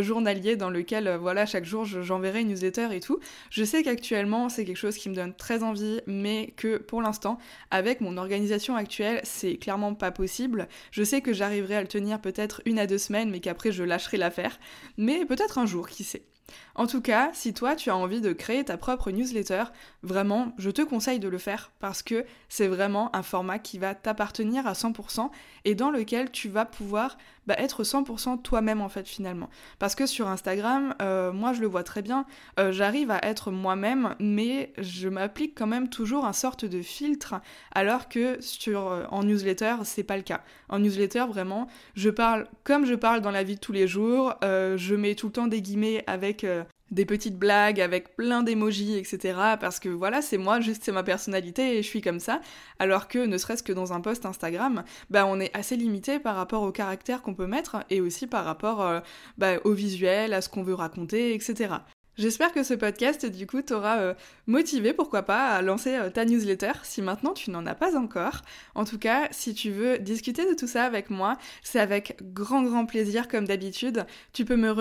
journalier 0.01 0.57
dans 0.57 0.71
lequel, 0.71 1.17
voilà, 1.21 1.47
chaque 1.47 1.65
jour, 1.65 1.85
j'enverrai 1.85 2.41
une 2.41 2.49
newsletter 2.49 2.89
et 2.93 3.01
tout. 3.01 3.19
Je 3.51 3.65
sais 3.65 3.83
qu'actuellement, 3.83 4.49
c'est 4.49 4.65
quelque 4.65 4.77
chose 4.77 4.97
qui 4.97 5.09
me 5.09 5.15
donne 5.15 5.35
très 5.35 5.63
envie, 5.63 6.01
mais 6.07 6.53
que 6.57 6.77
pour 6.77 7.03
l'instant, 7.03 7.39
avec 7.71 8.01
mon 8.01 8.17
organisation 8.17 8.77
actuelle, 8.77 9.21
c'est 9.25 9.57
clairement 9.57 9.95
pas 9.95 10.11
possible. 10.11 10.69
Je 10.91 11.03
sais 11.03 11.21
que 11.21 11.33
j'arriverai 11.33 11.77
à 11.77 11.83
le 11.83 11.89
tenir 11.89 12.21
peut-être 12.21 12.63
une 12.65 12.79
à 12.79 12.87
deux 12.87 12.99
semaines, 12.99 13.31
mais 13.31 13.41
qu'après 13.41 13.73
je 13.73 13.85
lâcherai 13.85 14.17
l'affaire. 14.17 14.59
Mais 14.97 15.25
peut-être 15.25 15.59
un 15.59 15.67
jour, 15.67 15.89
qui 15.89 16.05
sait. 16.05 16.23
En 16.75 16.87
tout 16.87 17.03
cas, 17.03 17.31
si 17.35 17.53
toi 17.53 17.77
tu 17.77 17.91
as 17.91 17.97
envie 17.97 18.21
de 18.21 18.33
créer 18.33 18.65
ta 18.65 18.77
propre 18.77 19.11
newsletter, 19.11 19.65
vraiment, 20.03 20.53
je 20.59 20.71
te 20.71 20.83
conseille 20.83 21.19
de 21.19 21.29
le 21.29 21.39
faire 21.39 21.73
parce 21.79 22.03
que 22.03 22.25
c'est 22.49 22.69
vraiment 22.69 23.15
un 23.15 23.23
format 23.23 23.59
qui 23.59 23.79
va 23.79 23.95
t'appartenir 23.95 24.67
à 24.67 24.73
100% 24.73 25.31
et 25.65 25.75
dans 25.75 25.91
lequel 25.91 26.31
tu 26.31 26.49
vas 26.49 26.65
pouvoir 26.65 27.19
bah, 27.49 27.55
être 27.57 27.83
100% 27.83 28.43
toi-même 28.43 28.83
en 28.83 28.91
fait 28.91 29.09
finalement. 29.09 29.49
Parce 29.79 29.95
que 29.95 30.05
sur 30.05 30.29
Instagram, 30.29 30.95
euh, 31.01 31.33
moi 31.33 31.55
je 31.55 31.63
le 31.63 31.67
vois 31.67 31.83
très 31.83 32.03
bien, 32.03 32.27
euh, 32.61 32.73
j'arrive 32.73 33.11
à 33.11 33.25
être 33.25 33.51
moi-même, 33.51 34.15
mais 34.21 34.75
je 34.77 35.09
m'applique 35.09 35.57
quand 35.57 35.67
même 35.67 35.89
toujours 35.89 36.27
un 36.27 36.35
sorte 36.35 36.67
de 36.67 36.83
filtre, 36.83 37.37
alors 37.75 38.11
que 38.11 38.37
sur 38.43 38.93
euh, 38.93 39.05
en 39.11 39.25
newsletter 39.25 39.77
c'est 39.85 40.03
pas 40.03 40.19
le 40.19 40.23
cas. 40.23 40.43
En 40.69 40.79
newsletter 40.79 41.25
vraiment, 41.27 41.69
je 41.95 42.11
parle 42.11 42.47
comme 42.65 42.85
je 42.85 42.95
parle 42.95 43.23
dans 43.23 43.31
la 43.31 43.45
vie 43.45 43.55
de 43.55 43.61
tous 43.61 43.73
les 43.73 43.89
jours, 43.89 44.35
je 44.43 44.95
mets 44.95 45.15
tout 45.15 45.29
le 45.29 45.33
temps 45.33 45.47
des 45.47 45.63
guillemets 45.63 46.05
avec 46.07 46.45
des 46.91 47.05
petites 47.05 47.39
blagues 47.39 47.81
avec 47.81 48.17
plein 48.17 48.43
d'émojis, 48.43 48.97
etc. 48.97 49.39
Parce 49.61 49.79
que 49.79 49.89
voilà, 49.89 50.23
c'est 50.23 50.39
moi, 50.39 50.61
juste 50.61 50.83
c'est 50.85 50.93
ma 50.93 51.03
personnalité 51.03 51.79
et 51.79 51.83
je 51.83 51.89
suis 51.89 52.01
comme 52.01 52.21
ça. 52.21 52.41
Alors 52.79 53.09
que 53.09 53.19
ne 53.19 53.39
serait-ce 53.39 53.63
que 53.63 53.73
dans 53.73 53.93
un 53.93 54.01
post 54.01 54.27
Instagram, 54.27 54.85
bah 55.11 55.27
on 55.27 55.41
est 55.41 55.55
assez 55.57 55.77
limité 55.77 56.19
par 56.19 56.37
rapport 56.37 56.63
au 56.63 56.73
caractère 56.73 57.23
qu'on 57.23 57.35
peut 57.35 57.47
mettre 57.47 57.85
et 57.91 58.01
aussi 58.01 58.27
par 58.27 58.45
rapport 58.45 58.83
euh, 58.83 59.01
bah, 59.37 59.59
au 59.65 59.73
visuel, 59.73 60.33
à 60.33 60.41
ce 60.41 60.49
qu'on 60.49 60.63
veut 60.63 60.75
raconter, 60.75 61.35
etc. 61.35 61.75
J'espère 62.19 62.53
que 62.53 62.65
ce 62.65 62.75
podcast, 62.75 63.27
du 63.27 63.47
coup, 63.47 63.63
t'aura 63.63 63.99
euh, 63.99 64.15
motivé, 64.49 64.93
pourquoi 64.93 65.23
pas, 65.23 65.51
à 65.51 65.63
lancer 65.63 65.95
euh, 65.95 66.11
ta 66.11 66.25
newsletter 66.25 66.73
si 66.83 67.01
maintenant 67.01 67.33
tu 67.33 67.53
n'en 67.53 67.65
as 67.65 67.77
pas 67.77 67.97
encore. 67.97 68.43
En 68.75 68.85
tout 68.85 68.99
cas, 68.99 69.29
si 69.31 69.55
tu 69.55 69.71
veux 69.71 70.01
discuter 70.01 70.45
de 70.45 70.55
tout 70.55 70.67
ça 70.67 70.83
avec 70.83 71.11
moi, 71.11 71.39
c'est 71.63 71.79
avec 71.79 72.17
grand, 72.35 72.65
grand 72.65 72.87
plaisir, 72.87 73.29
comme 73.29 73.47
d'habitude. 73.47 74.05
Tu 74.33 74.45
peux 74.45 74.57
me, 74.57 74.73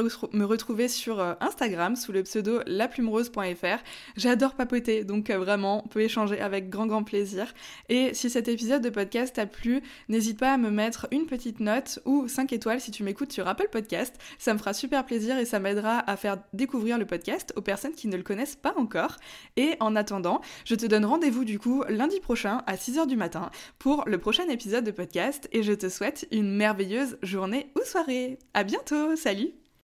retrouver 0.46 0.88
sur 0.88 1.20
euh, 1.20 1.36
Instagram 1.40 1.96
sous 1.96 2.12
le 2.12 2.24
pseudo 2.24 2.62
laplumerose.fr. 2.66 3.84
J'adore 4.16 4.56
papoter, 4.56 5.04
donc 5.04 5.30
vraiment, 5.30 5.84
on 5.86 5.88
peut 5.90 6.02
échanger 6.02 6.42
avec 6.42 6.72
grand, 6.72 6.88
grand 6.88 7.04
plaisir. 7.04 7.54
Et 7.88 8.16
si 8.16 8.32
cet 8.32 8.48
épisode 8.48 8.82
de 8.82 8.90
podcast 8.90 9.36
t'a 9.36 9.46
plu, 9.46 9.84
n'hésite 10.10 10.40
pas 10.40 10.54
à 10.54 10.58
me 10.58 10.72
mettre 10.72 11.08
une 11.12 11.28
petite 11.28 11.60
note 11.60 12.00
ou 12.06 12.28
5 12.28 12.52
étoiles 12.52 12.82
si 12.82 12.90
tu 12.90 13.04
m'écoutes 13.04 13.32
sur 13.32 13.48
Apple 13.48 13.70
Podcast. 13.72 14.16
Ça 14.40 14.56
me 14.56 14.58
fera 14.58 14.74
super 14.74 15.06
plaisir 15.06 15.38
et 15.38 15.46
ça 15.46 15.60
m'aidera 15.60 16.00
à 16.10 16.18
faire 16.18 16.40
découvrir 16.54 16.98
le 16.98 17.06
aux 17.56 17.62
personnes 17.62 17.94
qui 17.94 18.08
ne 18.08 18.18
le 18.18 18.24
connaissent 18.24 18.56
pas 18.56 18.74
encore. 18.78 19.18
Et 19.56 19.76
en 19.80 19.96
attendant, 19.96 20.42
je 20.66 20.76
te 20.76 20.86
donne 20.86 21.06
rendez-vous 21.06 21.46
du 21.46 21.60
coup 21.60 21.84
lundi 21.90 22.20
prochain 22.20 22.64
à 22.68 22.76
6h 22.76 23.08
du 23.08 23.16
matin 23.16 23.52
pour 23.80 24.04
le 24.08 24.18
prochain 24.18 24.48
épisode 24.50 24.84
de 24.84 24.92
podcast 24.92 25.48
et 25.52 25.64
je 25.64 25.74
te 25.74 25.90
souhaite 25.90 26.28
une 26.32 26.56
merveilleuse 26.56 27.18
journée 27.22 27.72
ou 27.76 27.84
soirée. 27.86 28.40
À 28.54 28.64
bientôt, 28.64 29.16
salut 29.16 29.67